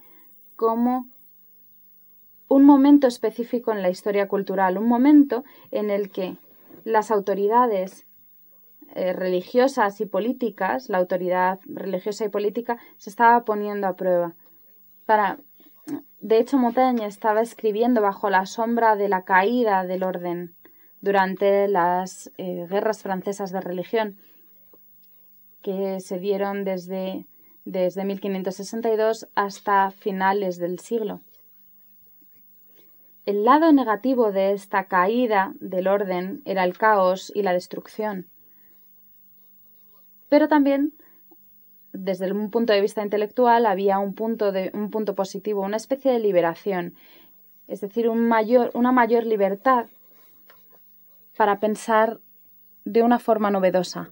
[0.57, 1.07] como
[2.49, 6.37] un momento específico en la historia cultural, un momento en el que
[6.85, 8.07] las autoridades
[8.95, 14.35] eh, religiosas y políticas, la autoridad religiosa y política, se estaba poniendo a prueba.
[15.07, 15.39] Para,
[16.21, 20.57] de hecho, Montaigne estaba escribiendo bajo la sombra de la caída del orden
[21.01, 24.19] durante las eh, guerras francesas de religión
[25.63, 27.27] que se dieron desde,
[27.65, 31.21] desde 1562 hasta finales del siglo.
[33.27, 38.27] El lado negativo de esta caída del orden era el caos y la destrucción.
[40.29, 40.95] Pero también,
[41.93, 46.11] desde un punto de vista intelectual, había un punto, de, un punto positivo, una especie
[46.11, 46.95] de liberación,
[47.69, 49.87] es decir, un mayor, una mayor libertad
[51.37, 52.21] para pensar
[52.85, 54.11] de una forma novedosa.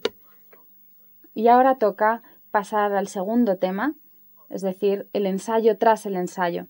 [1.35, 3.95] Y ahora toca pasar al segundo tema,
[4.49, 6.66] es decir, el ensayo tras el ensayo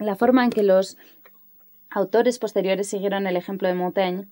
[0.00, 0.96] la forma en que los
[1.90, 4.28] autores posteriores siguieron el ejemplo de Montaigne,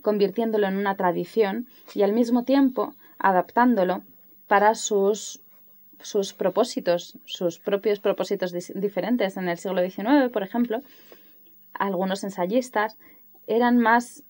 [0.00, 4.02] convirtiéndolo en una tradición y al mismo tiempo adaptándolo
[4.48, 5.40] para sus,
[6.00, 9.36] sus propósitos, sus propios propósitos diferentes.
[9.36, 10.82] En el siglo XIX, por ejemplo,
[11.88, 12.96] algunos ensayistas
[13.46, 14.22] eran más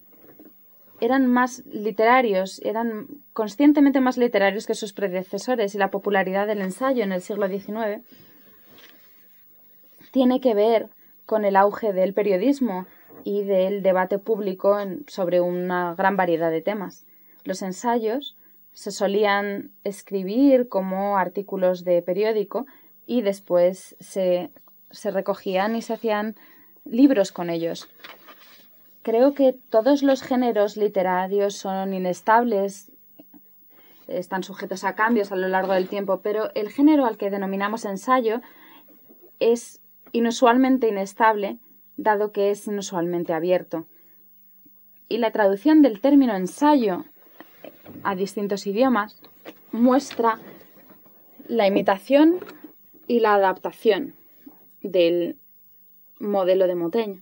[1.00, 7.02] eran más literarios, eran conscientemente más literarios que sus predecesores y la popularidad del ensayo
[7.02, 8.06] en el siglo XIX
[10.12, 10.90] tiene que ver
[11.26, 12.86] con el auge del periodismo
[13.24, 14.78] y del debate público
[15.08, 17.04] sobre una gran variedad de temas.
[17.44, 18.36] Los ensayos
[18.72, 22.66] se solían escribir como artículos de periódico
[23.06, 24.50] y después se,
[24.90, 26.36] se recogían y se hacían
[26.84, 27.88] libros con ellos.
[29.02, 32.92] Creo que todos los géneros literarios son inestables,
[34.06, 37.84] están sujetos a cambios a lo largo del tiempo, pero el género al que denominamos
[37.84, 38.40] ensayo
[39.40, 39.80] es
[40.12, 41.58] inusualmente inestable,
[41.96, 43.86] dado que es inusualmente abierto.
[45.08, 47.04] Y la traducción del término ensayo
[48.02, 49.20] a distintos idiomas
[49.72, 50.38] muestra
[51.48, 52.38] la imitación
[53.06, 54.14] y la adaptación
[54.80, 55.38] del
[56.22, 57.20] modelo de Montaigne.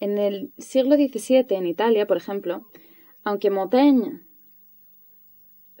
[0.00, 2.68] En el siglo XVII, en Italia, por ejemplo,
[3.24, 4.22] aunque Montaigne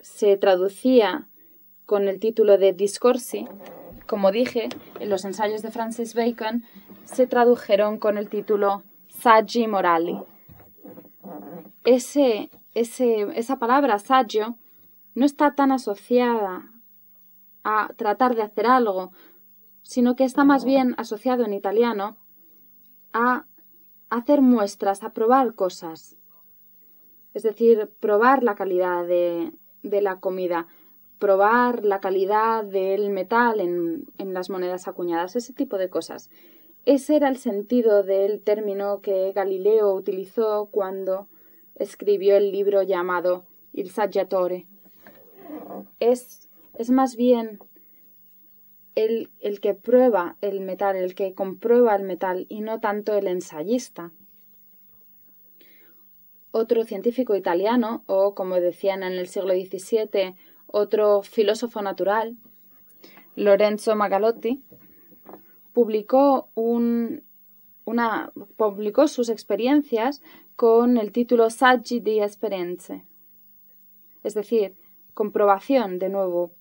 [0.00, 1.28] se traducía
[1.84, 3.46] con el título de Discorsi,
[4.06, 4.68] como dije,
[5.00, 6.64] los ensayos de Francis Bacon
[7.04, 10.18] se tradujeron con el título Saggi Morali.
[11.84, 14.56] Ese, esa palabra saggio
[15.14, 16.70] no está tan asociada
[17.64, 19.12] a tratar de hacer algo,
[19.88, 22.18] sino que está más bien asociado en italiano
[23.14, 23.46] a
[24.10, 26.18] hacer muestras, a probar cosas.
[27.32, 29.50] Es decir, probar la calidad de,
[29.82, 30.66] de la comida,
[31.18, 36.28] probar la calidad del metal en, las monedas acuñadas, ese tipo de cosas.
[36.84, 41.28] Ese era el sentido del término que Galileo utilizó cuando
[41.76, 44.66] escribió el libro llamado Il Saggiatore.
[45.98, 47.58] Es, es más bien
[48.98, 54.12] el, que prueba el metal, el que comprueba el metal y no tanto el ensayista.
[56.50, 60.34] Otro científico italiano, o como decían en el siglo XVII,
[60.66, 62.36] otro filósofo natural,
[63.36, 64.62] Lorenzo Magalotti,
[65.72, 67.22] publicó, un,
[68.56, 70.22] publicó sus experiencias
[70.56, 73.04] con el título Saggi di Esperienze,
[74.24, 74.74] es decir,
[75.14, 76.52] comprobación, de nuevo,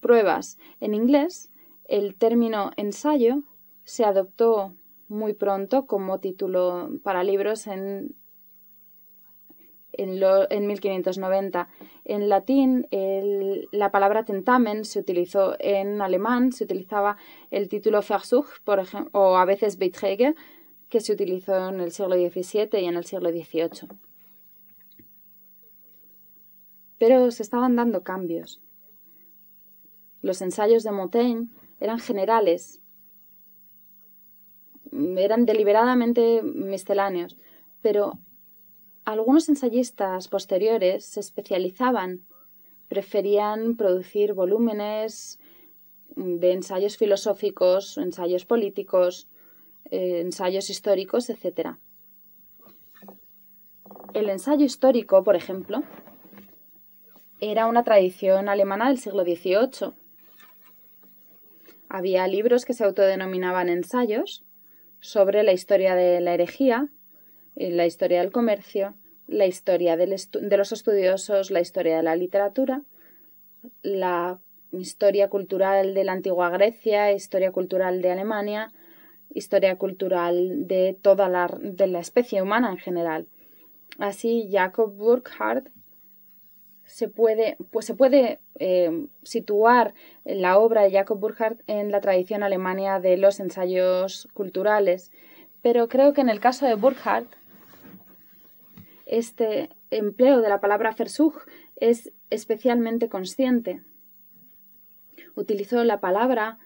[0.00, 0.58] pruebas.
[0.80, 1.51] En inglés,
[1.92, 3.42] el término ensayo
[3.84, 4.74] se adoptó
[5.08, 8.16] muy pronto como título para libros en,
[9.92, 11.68] en, 1590.
[12.06, 12.88] En latín,
[13.72, 17.18] la palabra tentamen se utilizó, en alemán se utilizaba
[17.50, 20.34] el título Versuch, por ejemplo, o a veces Beiträge,
[20.88, 23.88] que se utilizó en el siglo XVII y en el siglo XVIII.
[26.96, 28.62] Pero se estaban dando cambios.
[30.22, 31.48] Los ensayos de Montaigne
[31.82, 32.80] eran generales,
[35.16, 37.36] eran deliberadamente misceláneos,
[37.80, 38.20] pero
[39.04, 42.24] algunos ensayistas posteriores se especializaban,
[42.86, 45.40] preferían producir volúmenes
[46.14, 49.28] de ensayos filosóficos, ensayos políticos,
[49.90, 51.78] eh, ensayos históricos, etc.
[54.14, 55.82] El ensayo histórico, por ejemplo,
[57.40, 60.01] era una tradición alemana del siglo XVIII.
[61.94, 64.46] Había libros que se autodenominaban ensayos
[65.00, 66.88] sobre la historia de la herejía,
[67.54, 72.82] la historia del comercio, la historia de los estudiosos, la historia de la literatura,
[73.82, 74.40] la
[74.72, 78.72] historia cultural de la antigua Grecia, historia cultural de Alemania,
[79.28, 83.26] historia cultural de toda la, de la especie humana en general.
[83.98, 85.68] Así, Jacob Burckhardt
[86.92, 92.42] se puede, pues se puede eh, situar la obra de Jacob Burckhardt en la tradición
[92.42, 95.10] alemana de los ensayos culturales,
[95.62, 97.34] pero creo que en el caso de Burckhardt
[99.06, 101.36] este empleo de la palabra Versuch
[101.76, 103.82] es especialmente consciente.
[105.34, 106.58] Utilizó la palabra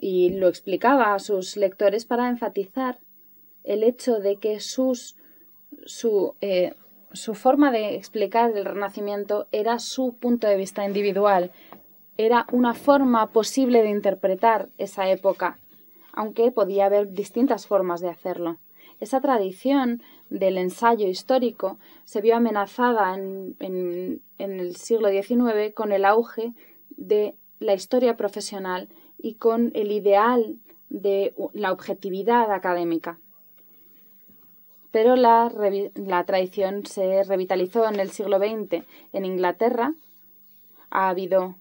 [0.00, 3.00] y lo explicaba a sus lectores para enfatizar
[3.64, 5.16] el hecho de que sus,
[5.84, 6.72] su, eh,
[7.14, 11.52] su forma de explicar el Renacimiento era su punto de vista individual,
[12.16, 15.58] era una forma posible de interpretar esa época,
[16.12, 18.58] aunque podía haber distintas formas de hacerlo.
[19.00, 26.52] Esa tradición del ensayo histórico se vio amenazada en, el siglo XIX con el auge
[26.90, 28.88] de la historia profesional
[29.18, 30.58] y con el ideal
[30.88, 33.18] de la objetividad académica.
[34.94, 35.50] Pero la,
[35.96, 38.84] la, tradición se revitalizó en el siglo XX.
[39.12, 39.92] En Inglaterra
[40.88, 41.56] ha habido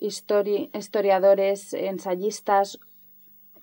[0.00, 2.80] historiadores, ensayistas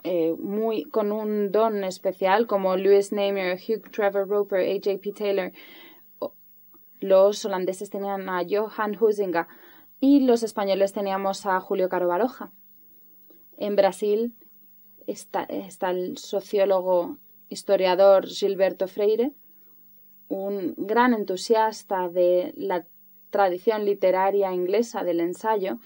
[0.03, 5.13] eh, muy, con un don especial, como Louis Namer, Hugh Trevor Roper, A.J.P.
[5.13, 5.51] Taylor.
[6.99, 9.47] Los holandeses tenían a Johan Huizinga
[9.99, 12.51] y los españoles teníamos a Julio Caro Baroja.
[13.57, 14.35] En Brasil
[15.07, 15.45] está
[15.89, 17.17] el sociólogo
[17.53, 19.31] historiador Gilberto Freire,
[20.27, 22.85] un gran entusiasta de la
[23.29, 25.79] tradición literaria inglesa del ensayo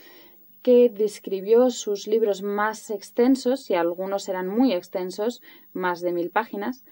[0.62, 5.42] que describió sus libros más extensos, y algunos eran muy extensos,
[5.74, 6.84] más de mil páginas,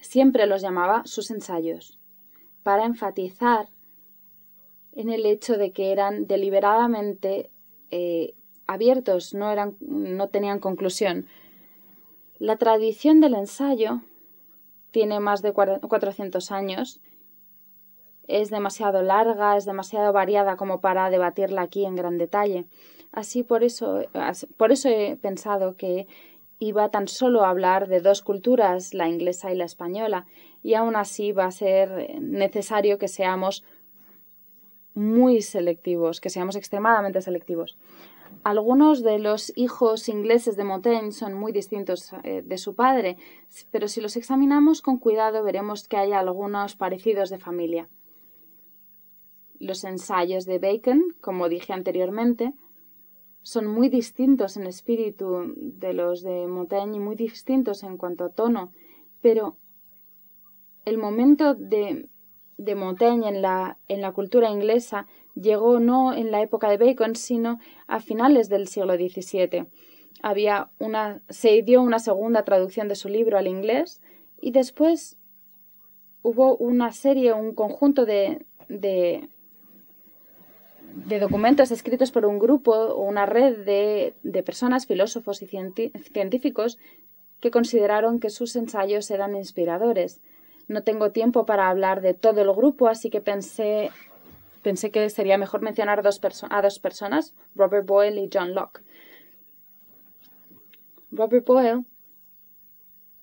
[0.00, 1.98] siempre los llamaba sus ensayos,
[2.62, 3.68] para enfatizar
[4.92, 7.50] en el hecho de que eran deliberadamente
[7.90, 8.34] eh,
[8.66, 11.26] abiertos, no, eran, no tenían conclusión.
[12.44, 14.02] La tradición del ensayo
[14.90, 17.00] tiene más de 400 años
[18.28, 22.66] es demasiado larga, es demasiado variada como para debatirla aquí en gran detalle.
[23.12, 24.02] Así por eso,
[24.58, 26.06] por eso he pensado que
[26.58, 30.26] iba tan solo a hablar de dos culturas, la inglesa y la española,
[30.62, 33.64] y aún así va a ser necesario que seamos
[34.92, 37.78] muy selectivos, que seamos extremadamente selectivos.
[38.44, 43.16] Algunos de los hijos ingleses de Montaigne son muy distintos eh, de su padre,
[43.70, 47.88] pero si los examinamos con cuidado veremos que hay algunos parecidos de familia.
[49.58, 52.52] Los ensayos de Bacon, como dije anteriormente,
[53.40, 58.30] son muy distintos en espíritu de los de Montaigne y muy distintos en cuanto a
[58.30, 58.72] tono,
[59.22, 59.56] pero
[60.84, 62.10] el momento de,
[62.58, 67.16] de Montaigne en la, en la cultura inglesa llegó no en la época de Bacon,
[67.16, 69.66] sino a finales del siglo XVII.
[70.22, 74.00] Había una, se dio una segunda traducción de su libro al inglés
[74.40, 75.18] y después
[76.22, 79.28] hubo una serie, un conjunto de, de,
[81.20, 86.78] documentos escritos por un grupo o una red de, de personas, filósofos y científicos
[87.40, 90.22] que consideraron que sus ensayos eran inspiradores.
[90.66, 93.90] No tengo tiempo para hablar de todo el grupo, así que pensé,
[94.64, 98.82] pensé que sería mejor mencionar a dos personas, Robert Boyle y John Locke.
[101.12, 101.84] Robert Boyle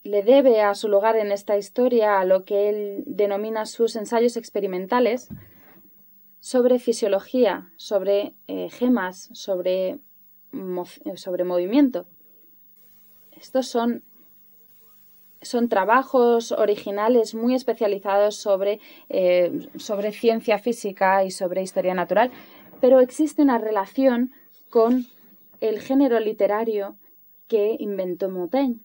[0.03, 4.37] le debe a su lugar en esta historia a lo que él denomina sus ensayos
[4.37, 5.27] experimentales,
[6.39, 9.99] sobre fisiología, sobre eh, gemas, sobre,
[11.15, 12.07] sobre movimiento.
[13.31, 14.03] Estos son
[15.41, 18.79] son trabajos originales muy especializados sobre,
[19.09, 22.31] eh, sobre ciencia física y sobre historia natural,
[22.79, 24.31] pero existe una relación
[24.69, 25.05] con
[25.59, 26.95] el género literario
[27.47, 28.79] que inventó Montaigne.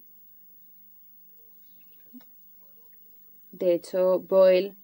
[3.52, 4.76] De hecho, Boyle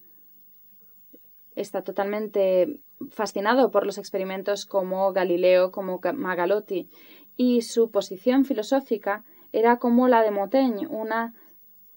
[1.57, 6.89] está totalmente fascinado por los experimentos como Galileo, como Magalotti,
[7.37, 11.35] y su posición filosófica era como la de Montaigne, una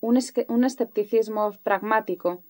[0.05, 2.41] un, escepticismo pragmático.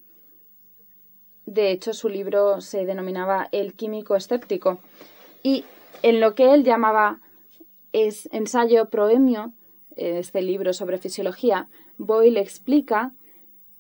[1.46, 4.80] De hecho, su libro se denominaba El químico escéptico.
[5.44, 5.64] Y
[6.02, 7.22] en lo que él llamaba
[7.94, 9.54] es ensayo proemio,
[9.96, 13.14] este libro sobre fisiología, Boyle explica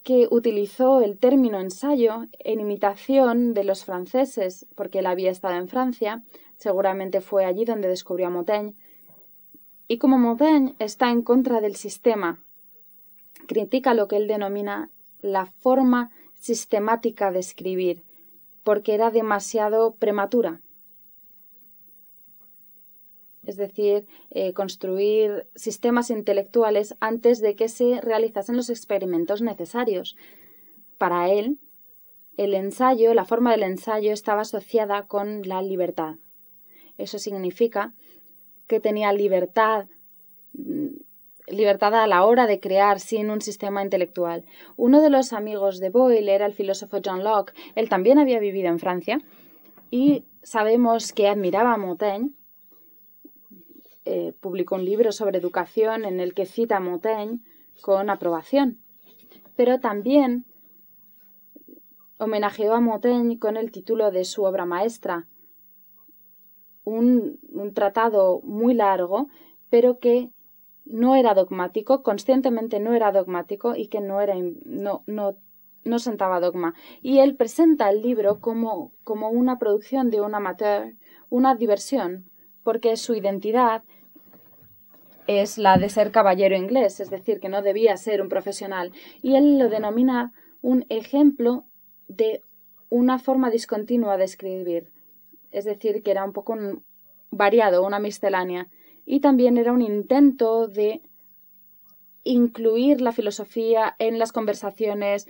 [0.03, 5.67] que utilizó el término ensayo en imitación de los franceses, porque él había estado en
[5.67, 6.23] Francia,
[6.57, 8.75] seguramente fue allí donde descubrió a Montaigne,
[9.87, 12.44] y como Montaigne está en contra del sistema
[13.45, 14.89] critica lo que él denomina
[15.21, 18.03] la forma sistemática de escribir,
[18.63, 20.61] porque era demasiado prematura.
[23.45, 30.15] Es decir, eh, construir sistemas intelectuales antes de que se realizasen los experimentos necesarios.
[30.97, 31.59] Para él,
[32.37, 36.15] el ensayo, la forma del ensayo estaba asociada con la libertad.
[36.97, 37.93] Eso significa
[38.67, 39.87] que tenía libertad
[41.47, 44.45] libertad a la hora de crear sin un sistema intelectual.
[44.75, 47.53] Uno de los amigos de Boyle era el filósofo John Locke.
[47.75, 49.21] Él también había vivido en Francia
[49.91, 52.31] y sabemos que admiraba a Montaigne.
[54.05, 57.39] Eh, publicó un libro sobre educación en el que cita a Montaigne
[57.81, 58.79] con aprobación.
[59.55, 60.45] Pero también
[62.17, 65.27] homenajeó a Montaigne con el título de su obra maestra,
[66.83, 69.27] un, un tratado muy largo,
[69.69, 70.29] pero que
[70.85, 75.35] no era dogmático, conscientemente no era dogmático y que no era no, no,
[75.83, 76.73] no sentaba dogma.
[77.01, 80.93] Y él presenta el libro como, como una producción de un amateur,
[81.29, 82.29] una diversión,
[82.63, 83.83] porque su identidad
[85.27, 88.91] es la de ser caballero inglés, es decir, que no debía ser un profesional.
[89.21, 91.65] Y él lo denomina un ejemplo
[92.07, 92.41] de
[92.89, 94.91] una forma discontinua de escribir,
[95.51, 96.55] es decir, que era un poco
[97.31, 98.67] variado, una miscelánea
[99.05, 101.01] y también era un intento de
[102.23, 105.27] incluir la filosofía en las conversaciones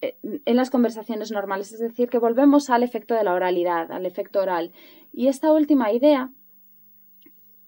[0.00, 4.40] en las conversaciones normales, es decir, que volvemos al efecto de la oralidad, al efecto
[4.40, 4.72] oral.
[5.12, 6.30] Y esta última idea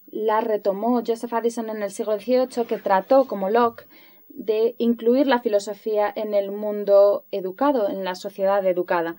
[0.06, 3.86] la retomó Joseph Addison en el siglo XVIII, que trató, como Locke,
[4.28, 9.16] de incluir la filosofía en el mundo educado, en la sociedad educada.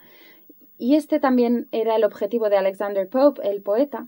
[0.78, 4.08] Y este también era el objetivo de Alexander Pope, el poeta,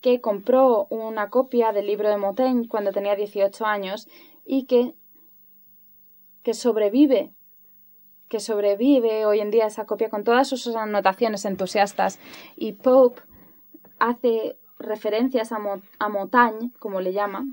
[0.00, 4.08] que compró una copia del libro de Montaigne cuando tenía 18 años
[4.44, 4.94] y que,
[6.42, 7.32] que sobrevive,
[8.28, 12.20] que sobrevive hoy en día esa copia con todas sus anotaciones entusiastas.
[12.56, 13.22] Y Pope
[13.98, 15.58] hace referencias a,
[15.98, 17.46] a Montaigne, como le llama,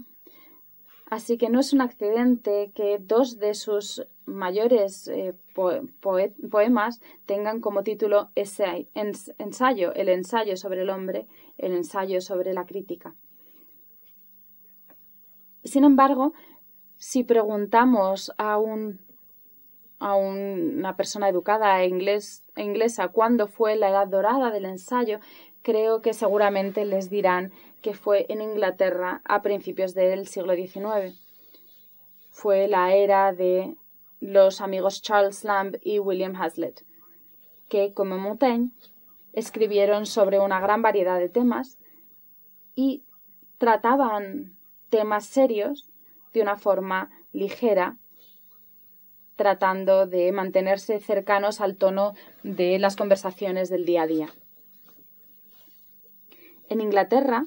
[1.05, 5.33] Así que no es un accidente que dos de sus mayores eh,
[6.01, 12.65] poemas tengan como título ese ensayo, el ensayo sobre el hombre, el ensayo sobre la
[12.65, 13.15] crítica.
[15.63, 16.33] Sin embargo,
[16.97, 18.99] si preguntamos a, un,
[19.99, 25.19] a una persona educada e inglés, inglesa cuándo fue la edad dorada del ensayo,
[25.61, 27.51] creo que seguramente les dirán
[27.81, 31.19] que fue en Inglaterra a principios del siglo XIX.
[32.29, 33.75] Fue la era de
[34.25, 36.81] los amigos Charles Lamb y William Hazlitt,
[37.69, 38.71] que, como Montaigne,
[39.33, 41.77] escribieron sobre una gran variedad de temas
[42.73, 43.03] y
[43.59, 44.57] trataban
[44.89, 45.89] temas serios
[46.33, 47.97] de una forma ligera,
[49.35, 54.29] tratando de mantenerse cercanos al tono de las conversaciones del día a día.
[56.67, 57.45] En Inglaterra,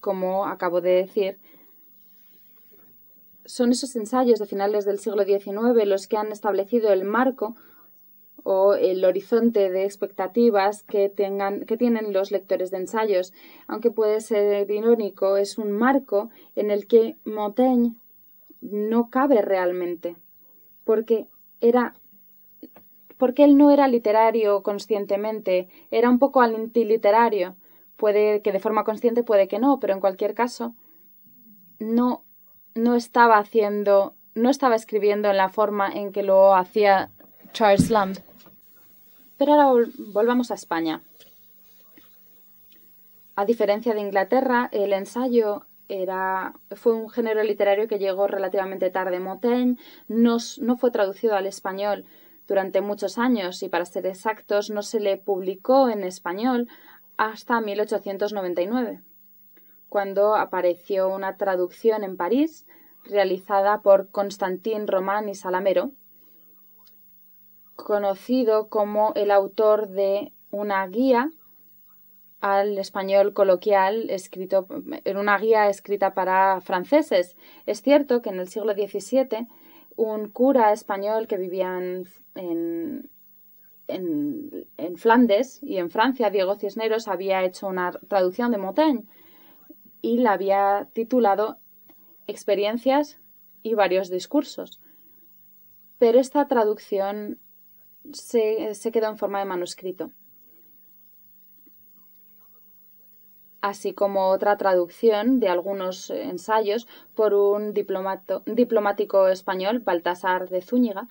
[0.00, 1.38] como acabo de decir,
[3.44, 7.54] son esos ensayos de finales del siglo XIX los que han establecido el marco
[8.42, 13.32] o el horizonte de expectativas que, tengan, que tienen los lectores de ensayos.
[13.66, 17.96] Aunque puede ser irónico, es un marco en el que Montaigne
[18.60, 20.16] no cabe realmente,
[20.84, 21.28] porque
[21.60, 21.94] era
[23.16, 27.56] porque él no era literario conscientemente, era un poco antiliterario.
[27.96, 30.74] Puede que de forma consciente, puede que no, pero en cualquier caso,
[31.78, 32.23] no,
[32.74, 37.10] no estaba haciendo, no estaba escribiendo en la forma en que lo hacía
[37.52, 38.18] Charles Lamb.
[39.36, 41.02] Pero ahora volvamos a España.
[43.36, 49.18] A diferencia de Inglaterra, el ensayo era, fue un género literario que llegó relativamente tarde.
[49.20, 49.76] Montaigne
[50.08, 52.04] no, no fue traducido al español
[52.46, 56.68] durante muchos años y, para ser exactos, no se le publicó en español
[57.16, 59.00] hasta 1899,
[59.94, 62.66] cuando apareció una traducción en París
[63.04, 65.92] realizada por Constantin Román y Salamero,
[67.76, 71.30] conocido como el autor de una guía
[72.40, 74.66] al español coloquial escrito
[75.04, 77.36] en una guía escrita para franceses.
[77.64, 79.46] Es cierto que en el siglo XVII
[79.94, 83.08] un cura español que vivía en,
[83.86, 89.04] en, Flandes y en Francia, Diego Cisneros, había hecho una traducción de Montaigne
[90.04, 91.56] y la había titulado
[92.26, 93.18] Experiencias
[93.62, 94.78] y varios discursos.
[95.98, 97.38] Pero esta traducción
[98.12, 100.12] se, se quedó en forma de manuscrito.
[103.62, 111.08] así como otra traducción de algunos ensayos por un diplomático español, Baltasar de Zúñiga,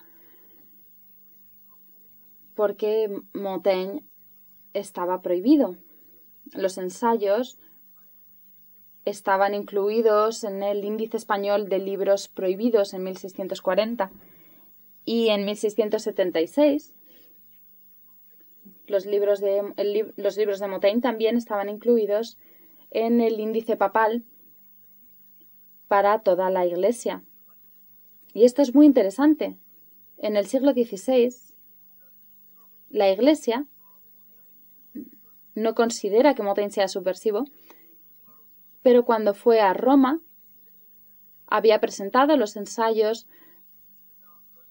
[2.54, 4.04] porque Montaigne
[4.74, 5.78] estaba prohibido.
[6.54, 7.58] Los ensayos
[9.06, 14.12] estaban incluidos en el índice español de libros prohibidos en 1640
[15.06, 16.94] y en 1676
[18.88, 22.38] los libros de, los libros de también estaban incluidos
[22.92, 24.24] en el índice papal
[25.88, 27.24] para toda la Iglesia.
[28.34, 29.58] Y esto es muy interesante.
[30.18, 31.34] En el siglo XVI,
[32.90, 33.66] la Iglesia
[35.56, 37.46] no considera que Montaigne sea subversivo,
[38.84, 40.20] pero cuando fue a Roma,
[41.48, 43.28] había presentado los ensayos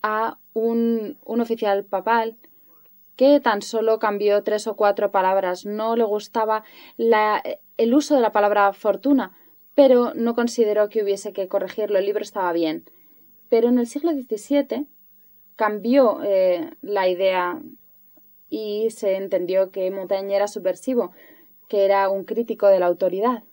[0.03, 2.37] a un, un oficial papal
[3.17, 5.65] que tan solo cambió tres o cuatro palabras.
[5.67, 6.65] No le gustaba
[6.99, 9.37] el uso de la palabra fortuna,
[9.75, 11.99] pero no consideró que hubiese que corregirlo.
[11.99, 12.91] El libro estaba bien.
[13.49, 14.87] Pero en el siglo XVII
[15.57, 17.61] cambió eh, la idea
[18.49, 21.13] y se entendió que Montaigne era subversivo,
[21.69, 23.45] que era un crítico de la autoridad.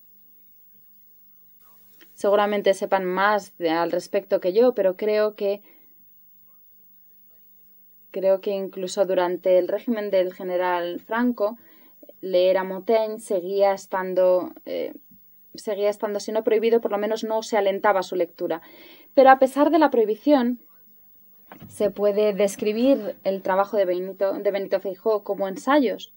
[2.20, 5.62] Seguramente sepan más al respecto que yo, pero creo que
[8.12, 11.58] Creo que incluso durante el régimen del general Franco,
[12.20, 14.94] leer a Montaigne seguía estando, eh,
[15.54, 18.62] seguía estando, si no prohibido, por lo menos no se alentaba su lectura.
[19.14, 20.60] Pero a pesar de la prohibición,
[21.68, 26.14] se puede describir el trabajo de Benito, de Benito Feijó como ensayos.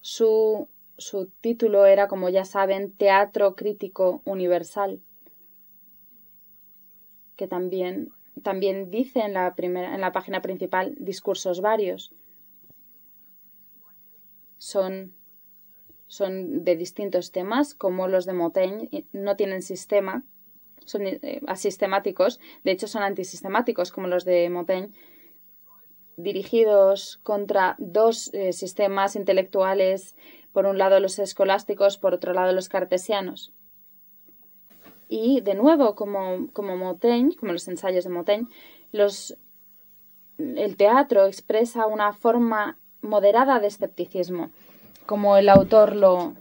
[0.00, 5.02] Su, su título era, como ya saben, Teatro Crítico Universal,
[7.36, 8.12] que también
[8.42, 12.12] también dice en la, primera, en la página principal discursos varios.
[14.58, 15.14] Son,
[16.06, 20.24] son de distintos temas, como los de Montaigne, no tienen sistema,
[20.84, 24.92] son eh, asistemáticos, de hecho son antisistemáticos, como los de Montaigne,
[26.16, 30.16] dirigidos contra dos eh, sistemas intelectuales,
[30.52, 33.52] por un lado los escolásticos, por otro lado los cartesianos.
[35.08, 38.48] Y de nuevo, como, como Montaigne, como los ensayos de Montaigne,
[38.92, 39.36] los,
[40.38, 44.50] el teatro expresa una forma moderada de escepticismo.
[45.06, 46.34] Como el autor lo,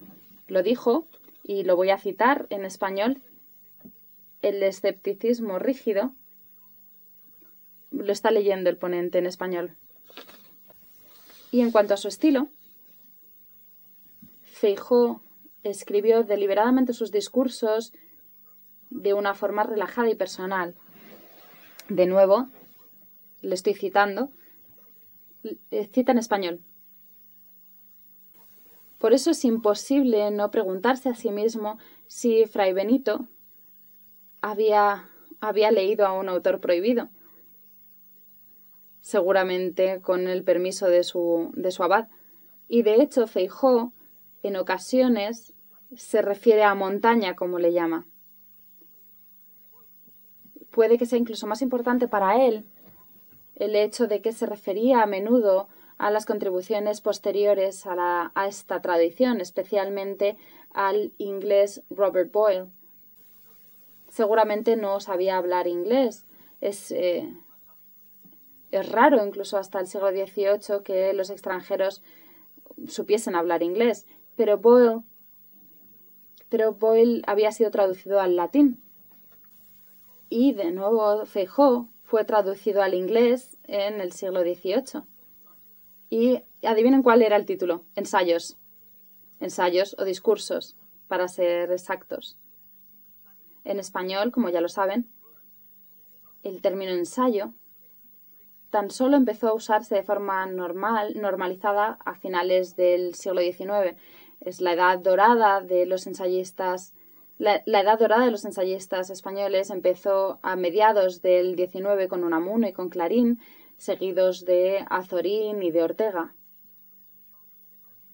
[0.47, 1.07] lo dijo,
[1.43, 3.22] y lo voy a citar en español,
[4.41, 6.11] el escepticismo rígido
[7.91, 9.76] lo está leyendo el ponente en español.
[11.51, 12.49] Y en cuanto a su estilo,
[14.43, 15.22] Feijó
[15.63, 17.93] escribió deliberadamente sus discursos
[18.89, 20.75] de una forma relajada y personal.
[21.89, 22.47] De nuevo,
[23.41, 24.31] le estoy citando,
[25.71, 26.61] eh, cita en español.
[28.97, 31.77] Por eso es imposible no preguntarse a sí mismo
[32.07, 33.27] si Fray Benito
[34.41, 35.09] había,
[35.41, 37.09] había leído a un autor prohibido.
[39.01, 42.07] Seguramente con el permiso de su, de su abad.
[42.67, 43.93] Y de hecho, Feijó
[44.41, 45.53] en ocasiones
[45.95, 48.07] se refiere a montaña, como le llama
[50.76, 52.65] puede que sea incluso más importante para él
[53.55, 59.39] el hecho de que se refería a menudo a las contribuciones posteriores a, esta tradición,
[59.39, 60.36] especialmente
[60.73, 62.67] al inglés Robert Boyle.
[64.09, 66.26] Seguramente no sabía hablar inglés.
[66.59, 67.34] Es, eh,
[68.71, 72.03] es raro, incluso hasta el siglo XVIII, que los extranjeros
[72.89, 74.05] supiesen hablar inglés.
[74.36, 75.03] Pero Boyle,
[76.49, 78.84] pero Boyle había sido traducido al latín
[80.30, 85.03] y de nuevo Feijó fue traducido al inglés en el siglo XVIII.
[86.09, 87.84] Y adivinen cuál era el título.
[87.95, 88.57] Ensayos.
[89.39, 92.38] Ensayos o discursos, para ser exactos.
[93.63, 95.09] En español, como ya lo saben,
[96.43, 97.53] el término ensayo
[98.76, 103.97] tan solo empezó a usarse de forma normal, normalizada a finales del siglo XIX.
[104.41, 106.93] Es la edad dorada de los ensayistas.
[107.38, 112.71] La, edad dorada de los ensayistas españoles empezó a mediados del XIX con Unamuno y
[112.73, 113.39] con Clarín,
[113.77, 116.33] seguidos de Azorín y de Ortega.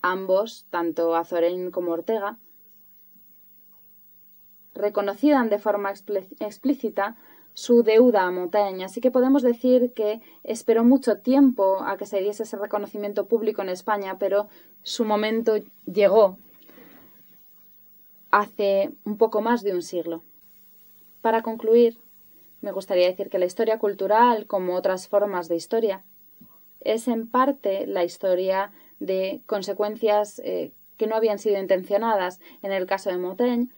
[0.02, 2.40] Ambos, tanto Azorín como Ortega,
[4.74, 7.16] reconocían de forma explícita
[7.54, 12.22] su deuda a Montaigne, así que podemos decir que esperó mucho tiempo a que se
[12.22, 14.48] diese ese reconocimiento público en España, pero
[14.82, 16.38] su momento llegó
[18.32, 20.24] hace un poco más de un siglo.
[21.22, 21.98] Para concluir,
[22.62, 26.04] me gustaría decir que la historia cultural, como otras formas de historia,
[26.80, 32.40] es en parte la historia de consecuencias eh, que no habían sido intencionadas.
[32.62, 33.70] En el caso de Montaigne,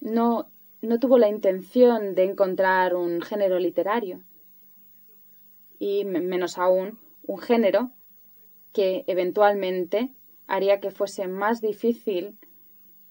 [0.00, 0.48] no
[0.84, 4.22] no tuvo la intención de encontrar un género literario
[5.78, 7.90] y menos aún un género
[8.72, 10.10] que eventualmente
[10.46, 12.38] haría que fuese más difícil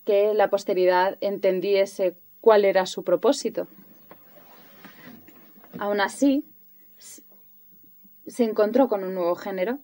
[0.06, 3.68] que la posteridad entendiese cuál era su propósito.
[5.80, 6.46] Aún así,
[8.28, 9.80] se encontró con un nuevo género,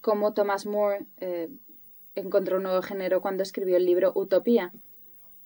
[0.00, 1.48] como Thomas More eh,
[2.14, 4.72] encontró un nuevo género cuando escribió el libro Utopía,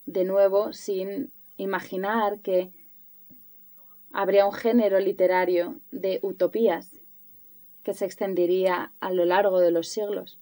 [0.07, 2.70] de nuevo sin imaginar que
[4.12, 7.01] habría un género literario de utopías
[7.83, 10.39] que se extendería a lo largo de los siglos.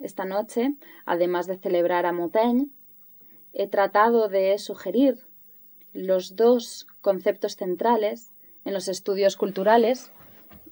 [0.00, 0.74] Esta noche,
[1.06, 2.68] además de celebrar a Montaigne,
[3.52, 5.18] he tratado de sugerir
[5.92, 8.30] los dos conceptos centrales
[8.64, 10.10] en los estudios culturales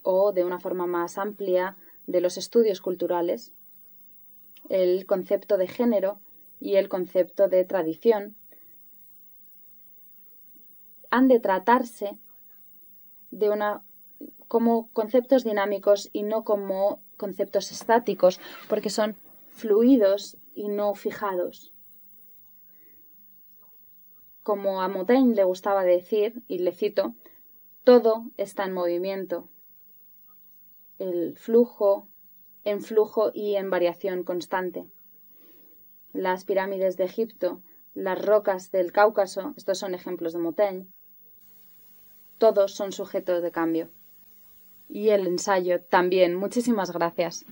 [0.02, 3.52] o de una forma más amplia de los estudios culturales,
[4.68, 6.18] el concepto de género
[6.60, 8.34] y el concepto de tradición.
[11.10, 12.18] Han de tratarse
[13.30, 13.82] de una
[14.48, 19.16] como conceptos dinámicos y no como conceptos estáticos, porque son
[19.48, 21.72] fluidos y no fijados.
[24.42, 27.14] Como a Montaigne le gustaba decir, y le cito,
[27.84, 29.48] todo está en movimiento.
[30.98, 32.08] El flujo,
[32.64, 34.88] en flujo y en variación constante
[36.12, 37.62] las pirámides de Egipto,
[37.94, 40.86] las rocas del Cáucaso, estos son ejemplos de Montaigne,
[42.38, 43.90] todos son sujetos de cambio.
[44.94, 46.34] Y el ensayo también.
[46.34, 47.46] Muchísimas gracias.